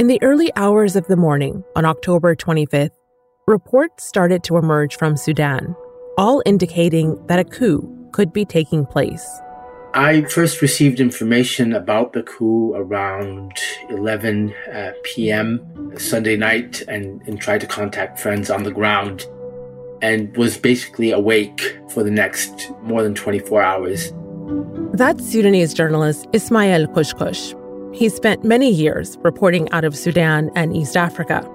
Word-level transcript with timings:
In 0.00 0.06
the 0.06 0.22
early 0.22 0.50
hours 0.56 0.96
of 0.96 1.06
the 1.08 1.16
morning 1.16 1.62
on 1.76 1.84
October 1.84 2.34
25th, 2.34 2.96
reports 3.46 4.06
started 4.06 4.42
to 4.44 4.56
emerge 4.56 4.96
from 4.96 5.14
Sudan, 5.14 5.76
all 6.16 6.42
indicating 6.46 7.22
that 7.26 7.38
a 7.38 7.44
coup 7.44 7.86
could 8.10 8.32
be 8.32 8.46
taking 8.46 8.86
place. 8.86 9.28
I 9.92 10.22
first 10.22 10.62
received 10.62 11.00
information 11.00 11.74
about 11.74 12.14
the 12.14 12.22
coup 12.22 12.72
around 12.72 13.52
11 13.90 14.54
uh, 14.72 14.92
p.m. 15.02 15.92
Sunday 15.98 16.38
night 16.38 16.80
and, 16.88 17.20
and 17.28 17.38
tried 17.38 17.60
to 17.60 17.66
contact 17.66 18.18
friends 18.18 18.48
on 18.48 18.62
the 18.62 18.70
ground 18.70 19.26
and 20.00 20.34
was 20.34 20.56
basically 20.56 21.10
awake 21.10 21.76
for 21.90 22.02
the 22.02 22.10
next 22.10 22.70
more 22.80 23.02
than 23.02 23.14
24 23.14 23.60
hours. 23.60 24.14
That's 24.94 25.30
Sudanese 25.30 25.74
journalist 25.74 26.26
Ismail 26.32 26.86
Kushkush. 26.86 27.59
He 27.92 28.08
spent 28.08 28.44
many 28.44 28.70
years 28.70 29.18
reporting 29.22 29.70
out 29.72 29.84
of 29.84 29.96
Sudan 29.96 30.50
and 30.54 30.76
East 30.76 30.96
Africa. 30.96 31.48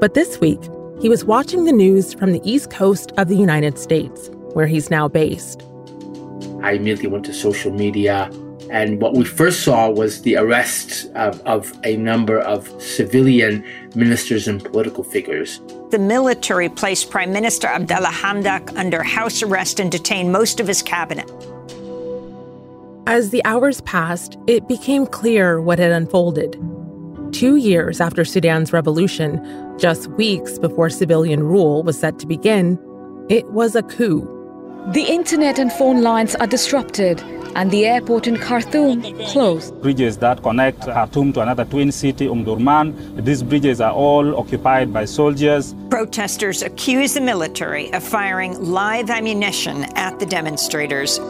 But 0.00 0.14
this 0.14 0.38
week, 0.40 0.60
he 1.00 1.08
was 1.08 1.24
watching 1.24 1.64
the 1.64 1.72
news 1.72 2.14
from 2.14 2.32
the 2.32 2.40
east 2.44 2.70
coast 2.70 3.12
of 3.18 3.28
the 3.28 3.36
United 3.36 3.76
States, 3.76 4.30
where 4.54 4.68
he's 4.68 4.90
now 4.90 5.08
based. 5.08 5.62
I 6.62 6.72
immediately 6.72 7.08
went 7.08 7.24
to 7.26 7.34
social 7.34 7.72
media, 7.72 8.30
and 8.70 9.00
what 9.00 9.14
we 9.14 9.24
first 9.24 9.64
saw 9.64 9.90
was 9.90 10.22
the 10.22 10.36
arrest 10.36 11.10
of, 11.14 11.40
of 11.42 11.72
a 11.84 11.96
number 11.96 12.38
of 12.38 12.68
civilian 12.80 13.64
ministers 13.94 14.46
and 14.46 14.64
political 14.64 15.02
figures. 15.02 15.60
The 15.90 15.98
military 15.98 16.68
placed 16.68 17.10
Prime 17.10 17.32
Minister 17.32 17.66
Abdalla 17.66 18.06
Hamdok 18.06 18.76
under 18.78 19.02
house 19.02 19.42
arrest 19.42 19.80
and 19.80 19.90
detained 19.90 20.32
most 20.32 20.60
of 20.60 20.68
his 20.68 20.80
cabinet. 20.80 21.30
As 23.08 23.30
the 23.30 23.44
hours 23.44 23.80
passed, 23.82 24.36
it 24.48 24.66
became 24.66 25.06
clear 25.06 25.60
what 25.60 25.78
had 25.78 25.92
unfolded. 25.92 26.60
Two 27.30 27.54
years 27.54 28.00
after 28.00 28.24
Sudan's 28.24 28.72
revolution, 28.72 29.40
just 29.78 30.08
weeks 30.12 30.58
before 30.58 30.90
civilian 30.90 31.44
rule 31.44 31.84
was 31.84 32.00
set 32.00 32.18
to 32.18 32.26
begin, 32.26 32.76
it 33.28 33.48
was 33.52 33.76
a 33.76 33.84
coup. 33.84 34.26
The 34.92 35.04
internet 35.04 35.60
and 35.60 35.72
phone 35.72 36.02
lines 36.02 36.34
are 36.34 36.48
disrupted, 36.48 37.22
and 37.54 37.70
the 37.70 37.86
airport 37.86 38.26
in 38.26 38.38
Khartoum 38.38 39.02
closed. 39.26 39.80
Bridges 39.82 40.16
that 40.18 40.42
connect 40.42 40.80
Khartoum 40.80 41.32
to 41.34 41.42
another 41.42 41.64
twin 41.64 41.92
city, 41.92 42.26
umm 42.26 42.44
Omdurman, 42.44 43.24
these 43.24 43.40
bridges 43.40 43.80
are 43.80 43.92
all 43.92 44.36
occupied 44.36 44.92
by 44.92 45.04
soldiers. 45.04 45.76
Protesters 45.90 46.60
accuse 46.62 47.14
the 47.14 47.20
military 47.20 47.92
of 47.92 48.02
firing 48.02 48.60
live 48.60 49.10
ammunition 49.10 49.84
at 49.94 50.18
the 50.18 50.26
demonstrators. 50.26 51.20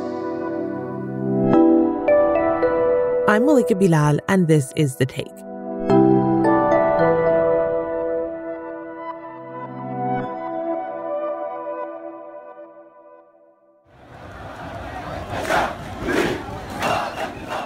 I'm 3.28 3.44
Malika 3.44 3.74
Bilal, 3.74 4.20
and 4.28 4.46
this 4.46 4.72
is 4.76 4.96
The 4.96 5.04
Take. 5.04 5.26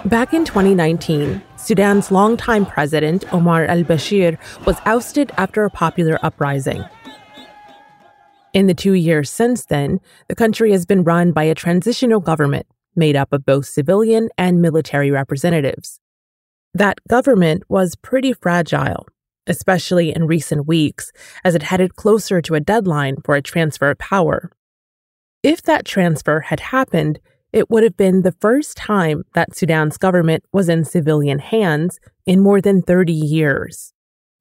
Back 0.09 0.33
in 0.33 0.47
2019, 0.47 1.43
Sudan's 1.57 2.11
longtime 2.11 2.65
president, 2.65 3.31
Omar 3.31 3.67
al 3.67 3.85
Bashir, 3.85 4.39
was 4.65 4.79
ousted 4.87 5.31
after 5.37 5.65
a 5.65 5.71
popular 5.71 6.19
uprising. 6.23 6.83
In 8.55 8.67
the 8.67 8.73
two 8.73 8.95
years 8.95 9.31
since 9.31 9.67
then, 9.67 10.01
the 10.29 10.35
country 10.35 10.73
has 10.73 10.87
been 10.87 11.05
run 11.05 11.33
by 11.33 11.45
a 11.45 11.55
transitional 11.55 12.21
government 12.21 12.67
made 12.97 13.17
up 13.17 13.33
of 13.33 13.45
both 13.45 13.67
civilian 13.67 14.29
and 14.37 14.61
military 14.61 15.11
representatives. 15.11 16.01
That 16.75 17.01
government 17.09 17.65
was 17.69 17.97
pretty 17.97 18.33
fragile, 18.33 19.07
especially 19.47 20.15
in 20.15 20.27
recent 20.27 20.67
weeks, 20.67 21.11
as 21.45 21.55
it 21.55 21.65
headed 21.65 21.97
closer 21.97 22.41
to 22.43 22.55
a 22.55 22.61
deadline 22.61 23.17
for 23.25 23.35
a 23.35 23.43
transfer 23.43 23.91
of 23.91 23.99
power. 23.99 24.51
If 25.43 25.63
that 25.63 25.85
transfer 25.85 26.41
had 26.41 26.61
happened, 26.61 27.19
it 27.53 27.71
would 27.71 27.83
have 27.83 27.97
been 27.97 28.23
the 28.23 28.37
first 28.41 28.77
time 28.77 29.25
that 29.35 29.57
Sudan's 29.57 29.97
government 29.97 30.45
was 30.53 30.69
in 30.69 30.85
civilian 30.85 31.41
hands 31.41 31.99
in 32.27 32.41
more 32.41 32.61
than 32.61 32.83
30 32.83 33.13
years. 33.13 33.93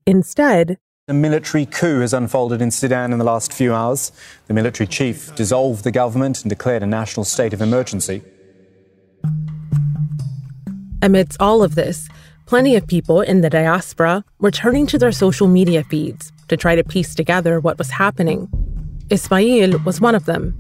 Instead, 0.06 0.78
a 1.08 1.14
military 1.14 1.66
coup 1.66 2.02
has 2.02 2.14
unfolded 2.14 2.62
in 2.62 2.70
Sudan 2.70 3.12
in 3.12 3.18
the 3.18 3.26
last 3.26 3.52
few 3.52 3.74
hours. 3.74 4.12
The 4.46 4.54
military 4.54 4.86
chief 4.86 5.34
dissolved 5.36 5.84
the 5.84 5.92
government 5.92 6.44
and 6.44 6.50
declared 6.52 6.84
a 6.84 6.86
national 6.86 7.24
state 7.24 7.52
of 7.52 7.64
emergency. 7.64 8.22
Amidst 11.02 11.40
all 11.40 11.64
of 11.64 11.76
this, 11.76 12.10
plenty 12.46 12.76
of 12.76 12.86
people 12.88 13.22
in 13.22 13.42
the 13.42 13.50
diaspora 13.50 14.26
were 14.40 14.52
turning 14.52 14.86
to 14.88 14.98
their 14.98 15.12
social 15.12 15.48
media 15.48 15.84
feeds 15.84 16.32
to 16.50 16.58
try 16.58 16.76
to 16.76 16.84
piece 16.84 17.16
together 17.16 17.60
what 17.60 17.78
was 17.78 17.92
happening. 17.92 18.50
Ismail 19.10 19.80
was 19.80 20.02
one 20.02 20.16
of 20.16 20.26
them. 20.26 20.56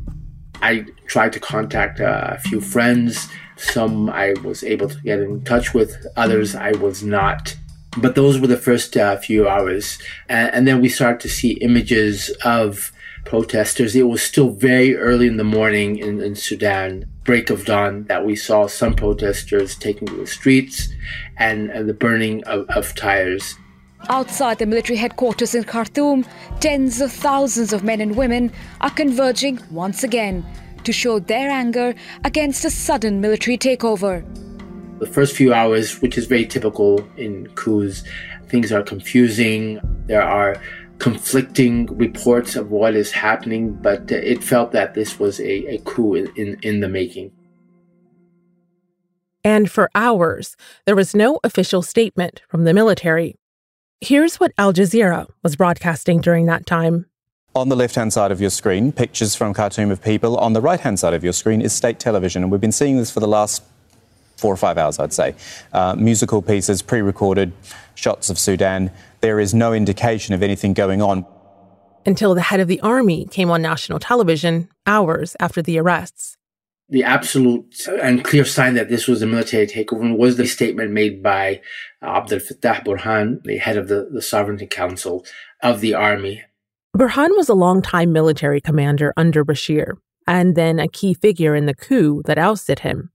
I 0.61 0.85
tried 1.07 1.33
to 1.33 1.39
contact 1.39 1.99
a 1.99 2.39
few 2.43 2.61
friends. 2.61 3.27
Some 3.57 4.09
I 4.09 4.33
was 4.43 4.63
able 4.63 4.89
to 4.89 5.01
get 5.01 5.19
in 5.19 5.43
touch 5.43 5.73
with, 5.73 6.05
others 6.15 6.55
I 6.55 6.71
was 6.71 7.03
not. 7.03 7.57
But 7.97 8.15
those 8.15 8.39
were 8.39 8.47
the 8.47 8.57
first 8.57 8.95
uh, 8.95 9.17
few 9.17 9.47
hours. 9.47 9.99
And, 10.27 10.53
and 10.53 10.67
then 10.67 10.81
we 10.81 10.89
started 10.89 11.19
to 11.21 11.29
see 11.29 11.53
images 11.53 12.29
of 12.43 12.91
protesters. 13.25 13.95
It 13.95 14.07
was 14.07 14.21
still 14.21 14.49
very 14.49 14.95
early 14.95 15.27
in 15.27 15.37
the 15.37 15.43
morning 15.43 15.97
in, 15.97 16.21
in 16.21 16.35
Sudan, 16.35 17.05
break 17.23 17.49
of 17.49 17.65
dawn, 17.65 18.05
that 18.05 18.25
we 18.25 18.35
saw 18.35 18.67
some 18.67 18.93
protesters 18.95 19.75
taking 19.75 20.07
to 20.07 20.15
the 20.15 20.27
streets 20.27 20.89
and, 21.37 21.69
and 21.69 21.87
the 21.87 21.93
burning 21.93 22.43
of, 22.45 22.65
of 22.69 22.95
tires. 22.95 23.55
Outside 24.07 24.59
the 24.59 24.65
military 24.65 24.97
headquarters 24.97 25.53
in 25.53 25.65
Khartoum, 25.65 26.25
tens 26.61 27.01
of 27.01 27.11
thousands 27.11 27.73
of 27.73 27.83
men 27.83 27.99
and 27.99 28.15
women 28.15 28.51
are 28.79 28.89
converging 28.89 29.59
once 29.69 30.03
again 30.03 30.45
to 30.85 30.93
show 30.93 31.19
their 31.19 31.49
anger 31.49 31.93
against 32.23 32.63
a 32.63 32.69
sudden 32.69 33.19
military 33.19 33.57
takeover. 33.57 34.23
The 34.99 35.07
first 35.07 35.35
few 35.35 35.53
hours, 35.53 36.01
which 36.01 36.17
is 36.17 36.25
very 36.27 36.45
typical 36.45 37.07
in 37.17 37.47
coups, 37.55 38.03
things 38.47 38.71
are 38.71 38.83
confusing. 38.83 39.79
There 40.07 40.21
are 40.21 40.61
conflicting 40.99 41.85
reports 41.97 42.55
of 42.55 42.71
what 42.71 42.93
is 42.93 43.11
happening, 43.11 43.73
but 43.73 44.11
it 44.11 44.43
felt 44.43 44.71
that 44.73 44.93
this 44.93 45.17
was 45.19 45.39
a, 45.39 45.75
a 45.75 45.77
coup 45.79 46.13
in, 46.13 46.31
in, 46.35 46.59
in 46.61 46.79
the 46.81 46.89
making. 46.89 47.31
And 49.43 49.71
for 49.71 49.89
hours, 49.95 50.57
there 50.85 50.95
was 50.95 51.15
no 51.15 51.39
official 51.43 51.81
statement 51.81 52.41
from 52.49 52.65
the 52.65 52.73
military. 52.73 53.35
Here's 54.01 54.39
what 54.39 54.51
Al 54.57 54.73
Jazeera 54.73 55.27
was 55.43 55.55
broadcasting 55.55 56.21
during 56.21 56.45
that 56.45 56.65
time. 56.65 57.05
On 57.55 57.69
the 57.69 57.75
left 57.75 57.95
hand 57.95 58.13
side 58.13 58.31
of 58.31 58.39
your 58.39 58.49
screen, 58.49 58.91
pictures 58.91 59.35
from 59.35 59.53
Khartoum 59.53 59.91
of 59.91 60.03
people. 60.03 60.37
On 60.37 60.53
the 60.53 60.61
right 60.61 60.79
hand 60.79 60.99
side 60.99 61.13
of 61.13 61.23
your 61.23 61.33
screen 61.33 61.61
is 61.61 61.73
state 61.73 61.99
television. 61.99 62.43
And 62.43 62.51
we've 62.51 62.61
been 62.61 62.71
seeing 62.71 62.97
this 62.97 63.09
for 63.09 63.21
the 63.21 63.27
last 63.27 63.63
four 64.39 64.53
or 64.53 64.57
five 64.57 64.77
hours, 64.77 64.99
I'd 64.99 65.13
say. 65.13 65.35
Uh, 65.73 65.95
musical 65.95 66.41
pieces, 66.41 66.81
pre 66.81 67.01
recorded 67.01 67.51
shots 67.95 68.29
of 68.29 68.39
Sudan. 68.39 68.91
There 69.21 69.39
is 69.39 69.53
no 69.53 69.73
indication 69.73 70.33
of 70.33 70.41
anything 70.41 70.73
going 70.73 71.01
on. 71.01 71.25
Until 72.05 72.33
the 72.33 72.41
head 72.41 72.59
of 72.59 72.67
the 72.67 72.79
army 72.81 73.25
came 73.25 73.51
on 73.51 73.61
national 73.61 73.99
television 73.99 74.69
hours 74.87 75.35
after 75.39 75.61
the 75.61 75.77
arrests. 75.77 76.37
The 76.91 77.03
absolute 77.03 77.87
and 78.01 78.23
clear 78.23 78.45
sign 78.45 78.73
that 78.73 78.89
this 78.89 79.07
was 79.07 79.21
a 79.21 79.27
military 79.27 79.67
takeover 79.67 80.17
was 80.17 80.37
the 80.37 80.47
statement 80.47 80.91
made 80.91 81.21
by 81.21 81.61
Abdel 82.01 82.39
Fattah 82.39 82.83
Burhan, 82.83 83.43
the 83.43 83.57
head 83.57 83.77
of 83.77 83.89
the, 83.89 84.09
the 84.11 84.23
Sovereignty 84.23 84.65
Council 84.65 85.23
of 85.61 85.81
the 85.81 85.93
army. 85.93 86.43
Burhan 86.97 87.29
was 87.37 87.47
a 87.47 87.53
longtime 87.53 88.11
military 88.11 88.59
commander 88.59 89.13
under 89.15 89.45
Bashir, 89.45 89.97
and 90.25 90.55
then 90.55 90.79
a 90.79 90.87
key 90.87 91.13
figure 91.13 91.55
in 91.55 91.67
the 91.67 91.75
coup 91.75 92.23
that 92.25 92.39
ousted 92.39 92.79
him. 92.79 93.11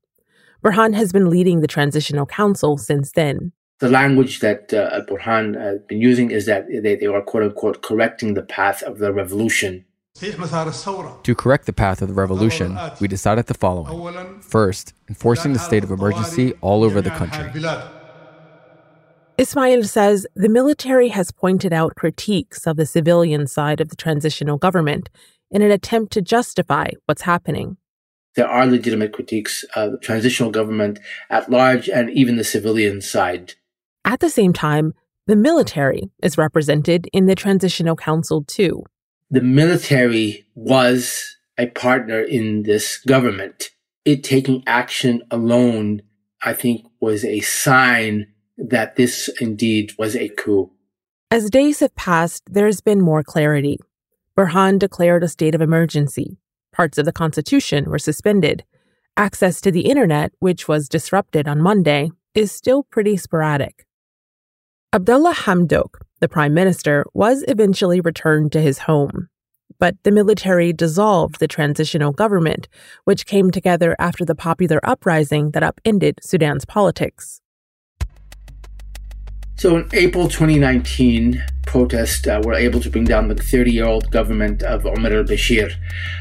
Burhan 0.64 0.94
has 0.94 1.12
been 1.12 1.28
leading 1.28 1.60
the 1.60 1.66
Transitional 1.66 2.24
Council 2.24 2.78
since 2.78 3.12
then. 3.12 3.52
The 3.80 3.90
language 3.90 4.40
that 4.40 4.72
uh, 4.72 5.02
Burhan 5.06 5.60
has 5.60 5.80
been 5.88 6.00
using 6.00 6.30
is 6.30 6.46
that 6.46 6.66
they, 6.68 6.96
they 6.96 7.06
are 7.06 7.20
quote 7.20 7.42
unquote 7.42 7.82
correcting 7.82 8.32
the 8.32 8.42
path 8.42 8.82
of 8.82 8.98
the 8.98 9.12
revolution. 9.12 9.84
To 10.20 11.34
correct 11.34 11.66
the 11.66 11.72
path 11.72 12.00
of 12.00 12.08
the 12.08 12.14
revolution, 12.14 12.78
we 13.00 13.08
decided 13.08 13.46
the 13.46 13.54
following. 13.54 14.40
First, 14.40 14.94
enforcing 15.08 15.52
the 15.52 15.58
state 15.58 15.82
of 15.82 15.90
emergency 15.90 16.54
all 16.60 16.84
over 16.84 17.02
the 17.02 17.10
country. 17.10 17.50
Ismail 19.36 19.82
says 19.82 20.26
the 20.36 20.48
military 20.48 21.08
has 21.08 21.32
pointed 21.32 21.72
out 21.72 21.96
critiques 21.96 22.66
of 22.68 22.76
the 22.76 22.86
civilian 22.86 23.48
side 23.48 23.80
of 23.80 23.88
the 23.88 23.96
transitional 23.96 24.56
government 24.56 25.10
in 25.50 25.60
an 25.60 25.72
attempt 25.72 26.12
to 26.12 26.22
justify 26.22 26.90
what's 27.06 27.22
happening 27.22 27.76
there 28.36 28.48
are 28.48 28.66
legitimate 28.66 29.12
critiques 29.12 29.64
of 29.74 29.92
the 29.92 29.98
transitional 29.98 30.50
government 30.50 30.98
at 31.30 31.50
large 31.50 31.88
and 31.88 32.10
even 32.10 32.36
the 32.36 32.44
civilian 32.44 33.00
side. 33.00 33.54
At 34.04 34.20
the 34.20 34.30
same 34.30 34.52
time, 34.52 34.94
the 35.26 35.36
military 35.36 36.10
is 36.22 36.36
represented 36.36 37.08
in 37.12 37.26
the 37.26 37.34
Transitional 37.34 37.96
Council 37.96 38.44
too. 38.44 38.84
The 39.30 39.40
military 39.40 40.46
was 40.54 41.36
a 41.56 41.66
partner 41.68 42.20
in 42.20 42.64
this 42.64 42.98
government. 42.98 43.70
It 44.04 44.22
taking 44.22 44.62
action 44.66 45.22
alone, 45.30 46.02
I 46.42 46.52
think, 46.52 46.86
was 47.00 47.24
a 47.24 47.40
sign 47.40 48.26
that 48.58 48.96
this 48.96 49.30
indeed 49.40 49.92
was 49.98 50.14
a 50.14 50.28
coup. 50.28 50.70
As 51.30 51.50
days 51.50 51.80
have 51.80 51.94
passed, 51.96 52.42
there's 52.50 52.80
been 52.80 53.00
more 53.00 53.22
clarity. 53.22 53.78
Burhan 54.36 54.78
declared 54.78 55.24
a 55.24 55.28
state 55.28 55.54
of 55.54 55.62
emergency. 55.62 56.36
Parts 56.74 56.98
of 56.98 57.04
the 57.04 57.12
constitution 57.12 57.88
were 57.88 58.00
suspended. 58.00 58.64
Access 59.16 59.60
to 59.60 59.70
the 59.70 59.82
internet, 59.82 60.32
which 60.40 60.66
was 60.66 60.88
disrupted 60.88 61.46
on 61.46 61.62
Monday, 61.62 62.10
is 62.34 62.50
still 62.50 62.82
pretty 62.82 63.16
sporadic. 63.16 63.86
Abdalla 64.92 65.34
Hamdok, 65.34 66.00
the 66.18 66.28
prime 66.28 66.52
minister, 66.52 67.06
was 67.14 67.44
eventually 67.46 68.00
returned 68.00 68.50
to 68.50 68.60
his 68.60 68.78
home. 68.78 69.28
But 69.78 69.94
the 70.02 70.10
military 70.10 70.72
dissolved 70.72 71.38
the 71.38 71.46
transitional 71.46 72.10
government, 72.10 72.66
which 73.04 73.24
came 73.24 73.52
together 73.52 73.94
after 74.00 74.24
the 74.24 74.34
popular 74.34 74.80
uprising 74.82 75.52
that 75.52 75.62
upended 75.62 76.18
Sudan's 76.22 76.64
politics. 76.64 77.40
So 79.56 79.76
in 79.76 79.88
April 79.92 80.28
2019, 80.28 81.42
protests 81.66 82.26
uh, 82.26 82.40
were 82.44 82.54
able 82.54 82.80
to 82.80 82.90
bring 82.90 83.04
down 83.04 83.28
the 83.28 83.34
30 83.34 83.70
year 83.70 83.86
old 83.86 84.10
government 84.10 84.62
of 84.62 84.84
Omar 84.84 85.12
al 85.12 85.24
Bashir. 85.24 85.72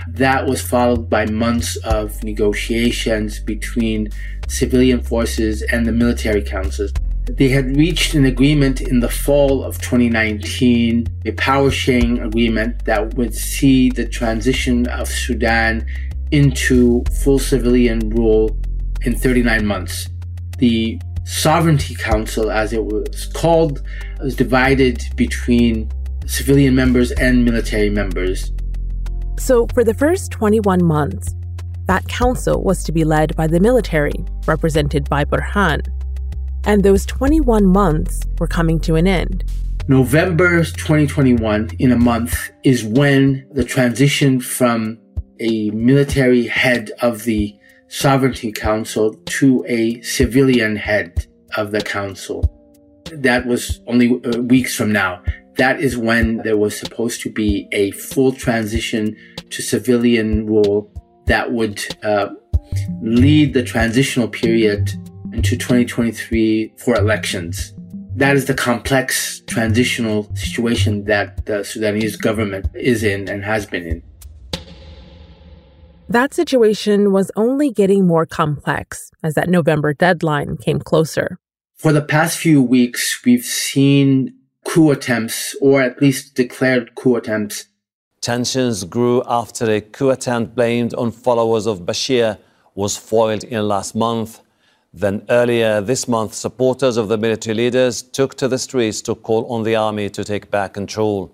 That 0.08 0.46
was 0.46 0.62
followed 0.62 1.10
by 1.10 1.26
months 1.26 1.76
of 1.78 2.24
negotiations 2.24 3.40
between 3.40 4.10
civilian 4.48 5.02
forces 5.02 5.64
and 5.64 5.86
the 5.86 5.92
military 5.92 6.44
councils. 6.44 6.92
They 7.26 7.50
had 7.50 7.78
reached 7.78 8.14
an 8.16 8.26
agreement 8.26 8.82
in 8.82 9.00
the 9.00 9.10
fall 9.10 9.64
of 9.64 9.80
2019, 9.80 11.08
a 11.26 11.32
power 11.32 11.72
sharing 11.72 12.20
agreement 12.20 12.86
that 12.86 13.16
would 13.16 13.34
see 13.34 13.90
the 13.90 14.08
transition 14.08 14.88
of 14.88 15.08
Sudan 15.08 15.86
into 16.32 17.04
full 17.22 17.40
civilian 17.40 18.10
rule 18.10 18.56
in 19.02 19.16
39 19.16 19.66
months. 19.66 20.10
The 20.58 21.00
Sovereignty 21.24 21.96
Council, 21.96 22.52
as 22.52 22.74
it 22.74 22.84
was 22.84 23.28
called, 23.28 23.82
was 24.22 24.36
divided 24.36 25.04
between 25.16 25.90
civilian 26.26 26.76
members 26.76 27.12
and 27.12 27.46
military 27.46 27.90
members. 27.90 28.52
So, 29.40 29.68
for 29.74 29.84
the 29.84 29.94
first 29.94 30.32
21 30.32 30.84
months, 30.84 31.34
that 31.88 32.08
council 32.08 32.64
was 32.64 32.84
to 32.84 32.92
be 32.92 33.04
led 33.04 33.36
by 33.36 33.48
the 33.48 33.60
military, 33.60 34.14
represented 34.46 35.10
by 35.10 35.26
Burhan. 35.26 35.82
And 36.66 36.84
those 36.84 37.06
21 37.06 37.66
months 37.66 38.22
were 38.40 38.48
coming 38.48 38.80
to 38.82 38.96
an 38.96 39.08
end. 39.08 39.44
November 39.90 40.64
2021, 40.64 41.72
in 41.80 41.92
a 41.92 41.98
month, 41.98 42.52
is 42.64 42.86
when 42.86 43.46
the 43.52 43.66
transition 43.66 44.40
from 44.40 44.98
a 45.42 45.72
military 45.72 46.48
head 46.48 46.92
of 47.02 47.24
the 47.26 47.54
Sovereignty 47.94 48.52
Council 48.52 49.14
to 49.26 49.64
a 49.68 50.02
civilian 50.02 50.76
head 50.76 51.28
of 51.56 51.72
the 51.72 51.80
council. 51.80 52.42
That 53.12 53.46
was 53.46 53.82
only 53.86 54.20
uh, 54.26 54.42
weeks 54.42 54.76
from 54.76 54.92
now. 54.92 55.22
That 55.58 55.80
is 55.80 55.96
when 55.96 56.38
there 56.38 56.58
was 56.58 56.76
supposed 56.78 57.22
to 57.22 57.32
be 57.32 57.68
a 57.72 57.92
full 57.92 58.32
transition 58.32 59.16
to 59.52 59.62
civilian 59.62 60.48
rule 60.48 60.92
that 61.28 61.52
would 61.52 61.86
uh, 62.04 62.30
lead 63.04 63.54
the 63.54 63.62
transitional 63.62 64.28
period 64.28 64.92
into 65.32 65.56
2023 65.56 66.74
for 66.78 66.96
elections. 66.96 67.76
That 68.16 68.36
is 68.36 68.46
the 68.46 68.56
complex 68.56 69.44
transitional 69.46 70.36
situation 70.36 71.04
that 71.04 71.46
the 71.46 71.64
Sudanese 71.64 72.16
government 72.16 72.66
is 72.74 73.04
in 73.04 73.30
and 73.30 73.44
has 73.44 73.68
been 73.68 73.86
in. 73.86 74.04
That 76.14 76.32
situation 76.32 77.12
was 77.12 77.32
only 77.36 77.72
getting 77.72 78.06
more 78.06 78.28
complex 78.28 79.10
as 79.24 79.34
that 79.34 79.50
November 79.50 79.96
deadline 79.96 80.58
came 80.58 80.78
closer. 80.78 81.40
For 81.74 81.92
the 81.92 82.04
past 82.04 82.38
few 82.38 82.62
weeks, 82.62 83.26
we've 83.26 83.44
seen 83.44 84.36
coup 84.64 84.92
attempts, 84.92 85.56
or 85.60 85.82
at 85.82 86.00
least 86.04 86.36
declared 86.36 86.94
coup 86.94 87.16
attempts. 87.16 87.66
Tensions 88.22 88.84
grew 88.84 89.24
after 89.26 89.66
a 89.72 89.82
coup 89.82 90.12
attempt 90.12 90.54
blamed 90.54 90.94
on 90.94 91.12
followers 91.12 91.66
of 91.66 91.80
Bashir 91.80 92.38
was 92.76 92.96
foiled 92.96 93.44
in 93.46 93.68
last 93.68 93.96
month. 93.96 94.40
Then 94.94 95.26
earlier 95.30 95.82
this 95.82 96.08
month, 96.08 96.36
supporters 96.36 96.96
of 96.96 97.08
the 97.08 97.18
military 97.18 97.56
leaders 97.56 98.04
took 98.04 98.36
to 98.36 98.48
the 98.48 98.60
streets 98.60 99.02
to 99.02 99.16
call 99.16 99.52
on 99.52 99.64
the 99.64 99.76
army 99.76 100.12
to 100.12 100.24
take 100.24 100.52
back 100.52 100.76
control. 100.76 101.32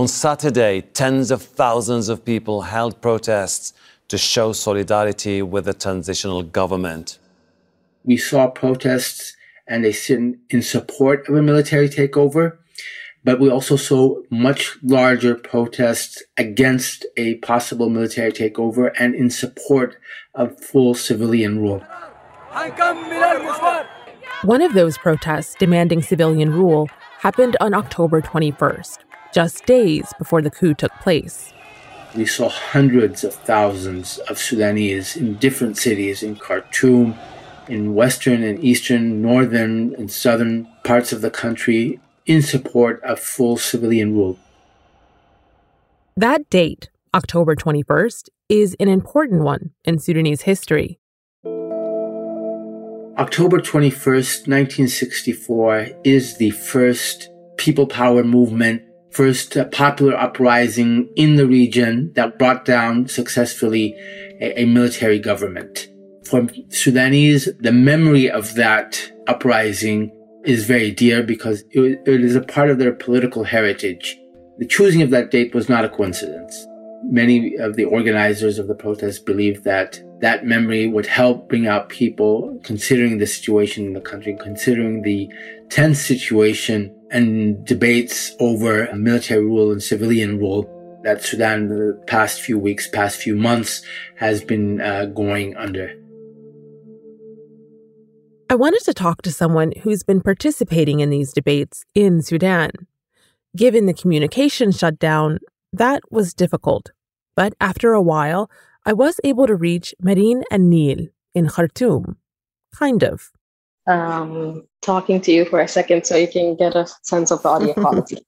On 0.00 0.08
Saturday, 0.08 0.80
tens 0.80 1.30
of 1.30 1.42
thousands 1.42 2.08
of 2.08 2.24
people 2.24 2.62
held 2.62 3.02
protests 3.02 3.74
to 4.08 4.16
show 4.16 4.54
solidarity 4.54 5.42
with 5.42 5.66
the 5.66 5.74
transitional 5.74 6.42
government. 6.42 7.18
We 8.02 8.16
saw 8.16 8.48
protests 8.48 9.36
and 9.68 9.84
they 9.84 9.92
sit 9.92 10.18
in 10.48 10.62
support 10.62 11.28
of 11.28 11.34
a 11.34 11.42
military 11.42 11.90
takeover, 11.90 12.56
but 13.24 13.40
we 13.40 13.50
also 13.50 13.76
saw 13.76 14.22
much 14.30 14.78
larger 14.82 15.34
protests 15.34 16.22
against 16.38 17.04
a 17.18 17.34
possible 17.50 17.90
military 17.90 18.32
takeover 18.32 18.92
and 18.98 19.14
in 19.14 19.28
support 19.28 19.98
of 20.34 20.58
full 20.58 20.94
civilian 20.94 21.58
rule. 21.60 21.84
One 24.44 24.62
of 24.62 24.72
those 24.72 24.96
protests 24.96 25.56
demanding 25.56 26.00
civilian 26.00 26.54
rule 26.54 26.88
happened 27.18 27.58
on 27.60 27.74
October 27.74 28.22
21st 28.22 29.00
just 29.32 29.66
days 29.66 30.12
before 30.18 30.42
the 30.42 30.50
coup 30.50 30.74
took 30.74 30.92
place. 31.00 31.52
We 32.14 32.26
saw 32.26 32.48
hundreds 32.48 33.22
of 33.22 33.34
thousands 33.34 34.18
of 34.28 34.38
Sudanese 34.38 35.16
in 35.16 35.34
different 35.34 35.76
cities 35.76 36.22
in 36.22 36.36
Khartoum, 36.36 37.14
in 37.68 37.94
western 37.94 38.42
and 38.42 38.62
eastern, 38.64 39.22
northern 39.22 39.94
and 39.94 40.10
southern 40.10 40.66
parts 40.82 41.12
of 41.12 41.20
the 41.20 41.30
country 41.30 42.00
in 42.26 42.42
support 42.42 43.00
of 43.04 43.20
full 43.20 43.56
civilian 43.56 44.12
rule. 44.12 44.38
That 46.16 46.50
date, 46.50 46.90
October 47.14 47.54
21st, 47.54 48.28
is 48.48 48.76
an 48.80 48.88
important 48.88 49.42
one 49.42 49.70
in 49.84 49.98
Sudanese 50.00 50.42
history. 50.42 50.98
October 53.18 53.60
21st, 53.60 54.48
1964, 54.48 55.88
is 56.04 56.38
the 56.38 56.50
first 56.50 57.28
people 57.56 57.86
power 57.86 58.24
movement 58.24 58.82
first 59.10 59.56
uh, 59.56 59.64
popular 59.66 60.16
uprising 60.16 61.08
in 61.16 61.36
the 61.36 61.46
region 61.46 62.12
that 62.14 62.38
brought 62.38 62.64
down 62.64 63.08
successfully 63.08 63.94
a, 64.40 64.62
a 64.62 64.64
military 64.66 65.18
government. 65.18 65.88
For 66.24 66.46
Sudanese, 66.68 67.48
the 67.58 67.72
memory 67.72 68.30
of 68.30 68.54
that 68.54 69.12
uprising 69.26 70.16
is 70.44 70.64
very 70.64 70.90
dear 70.90 71.22
because 71.22 71.64
it, 71.70 72.00
it 72.06 72.24
is 72.24 72.36
a 72.36 72.40
part 72.40 72.70
of 72.70 72.78
their 72.78 72.92
political 72.92 73.44
heritage. 73.44 74.18
The 74.58 74.66
choosing 74.66 75.02
of 75.02 75.10
that 75.10 75.30
date 75.30 75.54
was 75.54 75.68
not 75.68 75.84
a 75.84 75.88
coincidence. 75.88 76.66
Many 77.04 77.56
of 77.56 77.76
the 77.76 77.84
organizers 77.84 78.58
of 78.58 78.68
the 78.68 78.74
protest 78.74 79.26
believed 79.26 79.64
that 79.64 80.00
that 80.20 80.44
memory 80.44 80.86
would 80.86 81.06
help 81.06 81.48
bring 81.48 81.66
out 81.66 81.88
people 81.88 82.60
considering 82.62 83.18
the 83.18 83.26
situation 83.26 83.86
in 83.86 83.94
the 83.94 84.00
country, 84.00 84.36
considering 84.38 85.02
the 85.02 85.28
tense 85.70 85.98
situation 85.98 86.94
and 87.10 87.64
debates 87.66 88.34
over 88.38 88.92
military 88.94 89.44
rule 89.44 89.72
and 89.72 89.82
civilian 89.82 90.38
rule 90.38 90.68
that 91.02 91.22
Sudan 91.22 91.68
the 91.68 92.02
past 92.06 92.40
few 92.40 92.58
weeks, 92.58 92.88
past 92.88 93.20
few 93.20 93.34
months 93.36 93.82
has 94.16 94.42
been 94.44 94.80
uh, 94.80 95.06
going 95.06 95.56
under. 95.56 95.94
I 98.50 98.54
wanted 98.56 98.82
to 98.84 98.94
talk 98.94 99.22
to 99.22 99.32
someone 99.32 99.72
who's 99.82 100.02
been 100.02 100.20
participating 100.20 101.00
in 101.00 101.10
these 101.10 101.32
debates 101.32 101.84
in 101.94 102.20
Sudan. 102.20 102.70
Given 103.56 103.86
the 103.86 103.94
communication 103.94 104.72
shutdown, 104.72 105.38
that 105.72 106.02
was 106.10 106.34
difficult. 106.34 106.90
But 107.36 107.54
after 107.60 107.92
a 107.92 108.02
while, 108.02 108.50
I 108.84 108.92
was 108.92 109.20
able 109.24 109.46
to 109.46 109.54
reach 109.54 109.94
Marine 110.00 110.42
Alneel 110.52 111.08
in 111.34 111.48
Khartoum. 111.48 112.16
Kind 112.74 113.02
of 113.02 113.30
um, 113.86 114.66
talking 114.82 115.20
to 115.22 115.32
you 115.32 115.44
for 115.44 115.60
a 115.60 115.68
second 115.68 116.06
so 116.06 116.16
you 116.16 116.28
can 116.28 116.56
get 116.56 116.74
a 116.74 116.86
sense 117.02 117.30
of 117.30 117.42
the 117.42 117.48
audio 117.48 117.72
quality. 117.74 118.18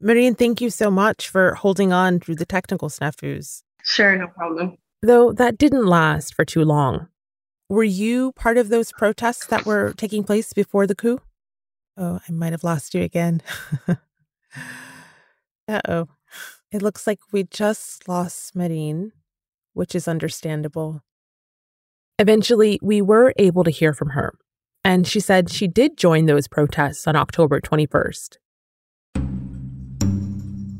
Marine, 0.00 0.34
thank 0.34 0.60
you 0.60 0.70
so 0.70 0.90
much 0.90 1.28
for 1.28 1.54
holding 1.54 1.92
on 1.92 2.20
through 2.20 2.36
the 2.36 2.46
technical 2.46 2.88
snafus. 2.88 3.62
Sure, 3.82 4.16
no 4.16 4.26
problem. 4.26 4.76
Though 5.02 5.32
that 5.32 5.58
didn't 5.58 5.86
last 5.86 6.34
for 6.34 6.44
too 6.44 6.64
long. 6.64 7.08
Were 7.68 7.84
you 7.84 8.32
part 8.32 8.58
of 8.58 8.68
those 8.68 8.92
protests 8.92 9.46
that 9.46 9.66
were 9.66 9.92
taking 9.96 10.22
place 10.22 10.52
before 10.52 10.86
the 10.86 10.94
coup? 10.94 11.20
Oh, 11.96 12.20
I 12.28 12.32
might 12.32 12.52
have 12.52 12.62
lost 12.62 12.94
you 12.94 13.02
again. 13.02 13.42
uh 13.88 15.80
oh. 15.88 16.08
It 16.70 16.82
looks 16.82 17.06
like 17.06 17.20
we 17.32 17.44
just 17.44 18.08
lost 18.08 18.54
Marine, 18.54 19.12
which 19.72 19.94
is 19.94 20.06
understandable. 20.06 21.02
Eventually, 22.18 22.78
we 22.82 23.00
were 23.00 23.32
able 23.36 23.64
to 23.64 23.70
hear 23.70 23.92
from 23.92 24.10
her, 24.10 24.34
and 24.86 25.04
she 25.04 25.18
said 25.18 25.50
she 25.50 25.66
did 25.66 25.96
join 25.96 26.26
those 26.26 26.46
protests 26.46 27.08
on 27.08 27.16
October 27.16 27.60
21st. 27.60 28.36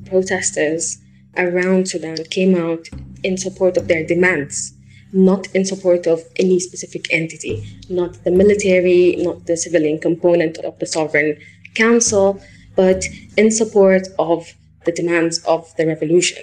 Protesters 0.07 0.99
around 1.37 1.89
Sudan 1.89 2.19
came 2.31 2.55
out 2.55 2.87
in 3.25 3.37
support 3.37 3.77
of 3.77 3.89
their 3.89 4.07
demands. 4.07 4.73
not 5.13 5.47
in 5.55 5.65
support 5.65 6.03
of 6.07 6.19
any 6.45 6.59
specific 6.69 7.05
entity, 7.11 7.57
not 7.89 8.13
the 8.25 8.31
military, 8.43 9.03
not 9.27 9.47
the 9.47 9.57
civilian 9.57 9.99
component 9.99 10.59
of 10.69 10.77
the 10.81 10.89
sovereign 10.97 11.31
council, 11.75 12.27
but 12.75 13.01
in 13.37 13.49
support 13.51 14.03
of 14.19 14.39
the 14.85 14.93
demands 15.01 15.37
of 15.55 15.63
the 15.77 15.87
revolution. 15.87 16.43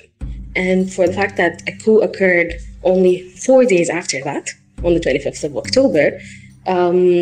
And 0.56 0.92
for 0.92 1.06
the 1.08 1.14
fact 1.22 1.36
that 1.38 1.62
a 1.68 1.74
coup 1.84 2.00
occurred 2.08 2.52
only 2.84 3.16
four 3.46 3.62
days 3.66 3.90
after 3.90 4.18
that, 4.24 4.46
on 4.86 4.94
the 4.96 5.04
25th 5.06 5.44
of 5.44 5.58
October, 5.58 6.06
um, 6.66 7.22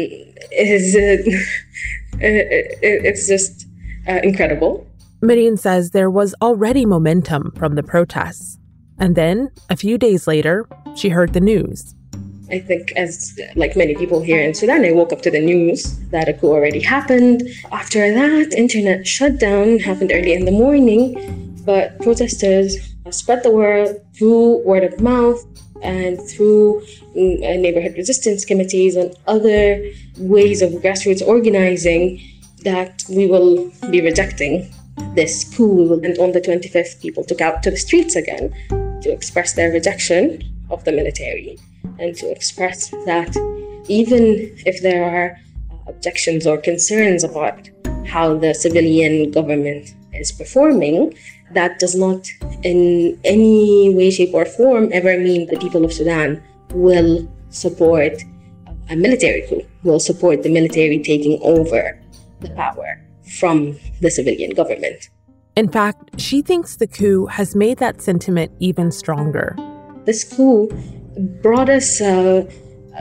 is 0.52 0.96
uh, 0.96 1.18
it's 2.20 3.28
just 3.28 3.68
uh, 4.08 4.20
incredible. 4.24 4.88
Marine 5.22 5.58
says 5.58 5.92
there 5.92 6.10
was 6.10 6.34
already 6.42 6.86
momentum 6.86 7.52
from 7.52 7.76
the 7.76 7.84
protests. 7.84 8.58
And 8.98 9.16
then, 9.16 9.52
a 9.70 9.76
few 9.76 9.98
days 9.98 10.28
later, 10.28 10.68
she 10.96 11.10
heard 11.10 11.34
the 11.34 11.40
news. 11.40 11.96
I 12.52 12.60
think, 12.60 12.92
as 12.94 13.40
like 13.56 13.76
many 13.76 13.96
people 13.96 14.22
here 14.22 14.42
in 14.42 14.54
Sudan, 14.54 14.84
I 14.84 14.92
woke 14.92 15.14
up 15.14 15.22
to 15.24 15.32
the 15.32 15.40
news 15.40 15.98
that 16.10 16.28
a 16.28 16.34
coup 16.34 16.52
already 16.52 16.80
happened. 16.80 17.44
After 17.72 18.14
that, 18.14 18.54
internet 18.54 19.08
shutdown 19.08 19.80
happened 19.80 20.12
early 20.14 20.34
in 20.34 20.46
the 20.46 20.52
morning, 20.52 21.51
but 21.66 22.00
protesters 22.00 22.78
spread 23.10 23.44
the 23.44 23.52
word 23.52 24.02
through 24.14 24.66
word 24.66 24.84
of 24.84 25.00
mouth 25.00 25.44
and 25.82 26.20
through 26.30 26.82
mm, 27.16 27.38
uh, 27.38 27.60
neighborhood 27.60 27.96
resistance 27.98 28.46
committees 28.46 28.96
and 28.96 29.16
other 29.28 29.84
ways 30.18 30.62
of 30.62 30.72
grassroots 30.74 31.26
organizing 31.26 32.22
that 32.64 33.04
we 33.10 33.26
will 33.26 33.72
be 33.90 34.02
rejecting 34.02 34.72
this 35.16 35.56
coup. 35.56 35.94
And 36.04 36.18
on 36.20 36.32
the 36.32 36.42
25th, 36.42 37.02
people 37.02 37.24
took 37.24 37.42
out 37.42 37.64
to 37.64 37.72
the 37.72 37.78
streets 37.78 38.16
again 38.16 38.54
to 39.02 39.12
express 39.12 39.54
their 39.54 39.72
rejection 39.72 40.44
of 40.70 40.84
the 40.86 40.92
military 40.92 41.58
and 42.00 42.16
to 42.16 42.30
express 42.32 42.90
that 43.06 43.36
even 43.88 44.54
if 44.66 44.82
there 44.82 45.04
are 45.04 45.40
objections 45.88 46.46
or 46.46 46.58
concerns 46.58 47.24
about 47.24 47.70
how 48.06 48.38
the 48.38 48.54
civilian 48.54 49.32
government 49.32 49.96
is 50.14 50.32
performing, 50.32 51.14
that 51.54 51.80
does 51.80 51.96
not 51.96 52.28
in 52.64 53.20
any 53.24 53.94
way, 53.94 54.12
shape, 54.12 54.34
or 54.34 54.46
form 54.46 54.90
ever 54.92 55.18
mean 55.18 55.48
the 55.48 55.58
people 55.58 55.84
of 55.86 55.94
Sudan 55.94 56.42
will 56.74 57.28
support 57.50 58.24
a 58.90 58.96
military 58.96 59.46
coup, 59.48 59.62
will 59.84 60.00
support 60.00 60.44
the 60.44 60.50
military 60.50 61.00
taking 61.00 61.40
over 61.44 62.00
the 62.40 62.50
power 62.52 63.02
from 63.40 63.78
the 64.02 64.12
civilian 64.12 64.52
government. 64.52 65.10
In 65.56 65.70
fact, 65.70 66.20
she 66.20 66.42
thinks 66.42 66.78
the 66.78 66.88
coup 66.88 67.26
has 67.28 67.56
made 67.56 67.78
that 67.80 68.02
sentiment 68.02 68.52
even 68.60 68.92
stronger. 68.92 69.56
This 70.06 70.24
coup 70.24 70.70
brought 71.42 71.70
us 71.70 72.02
uh, 72.02 72.50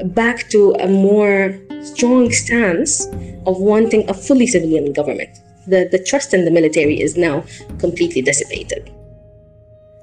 back 0.06 0.48
to 0.50 0.72
a 0.80 0.88
more 0.88 1.58
strong 1.82 2.30
stance 2.30 3.06
of 3.46 3.58
wanting 3.58 4.08
a 4.10 4.14
fully 4.14 4.46
civilian 4.46 4.92
government. 4.92 5.30
The, 5.70 5.88
the 5.90 6.02
trust 6.02 6.34
in 6.34 6.44
the 6.44 6.50
military 6.50 7.00
is 7.00 7.16
now 7.16 7.44
completely 7.78 8.22
dissipated. 8.22 8.90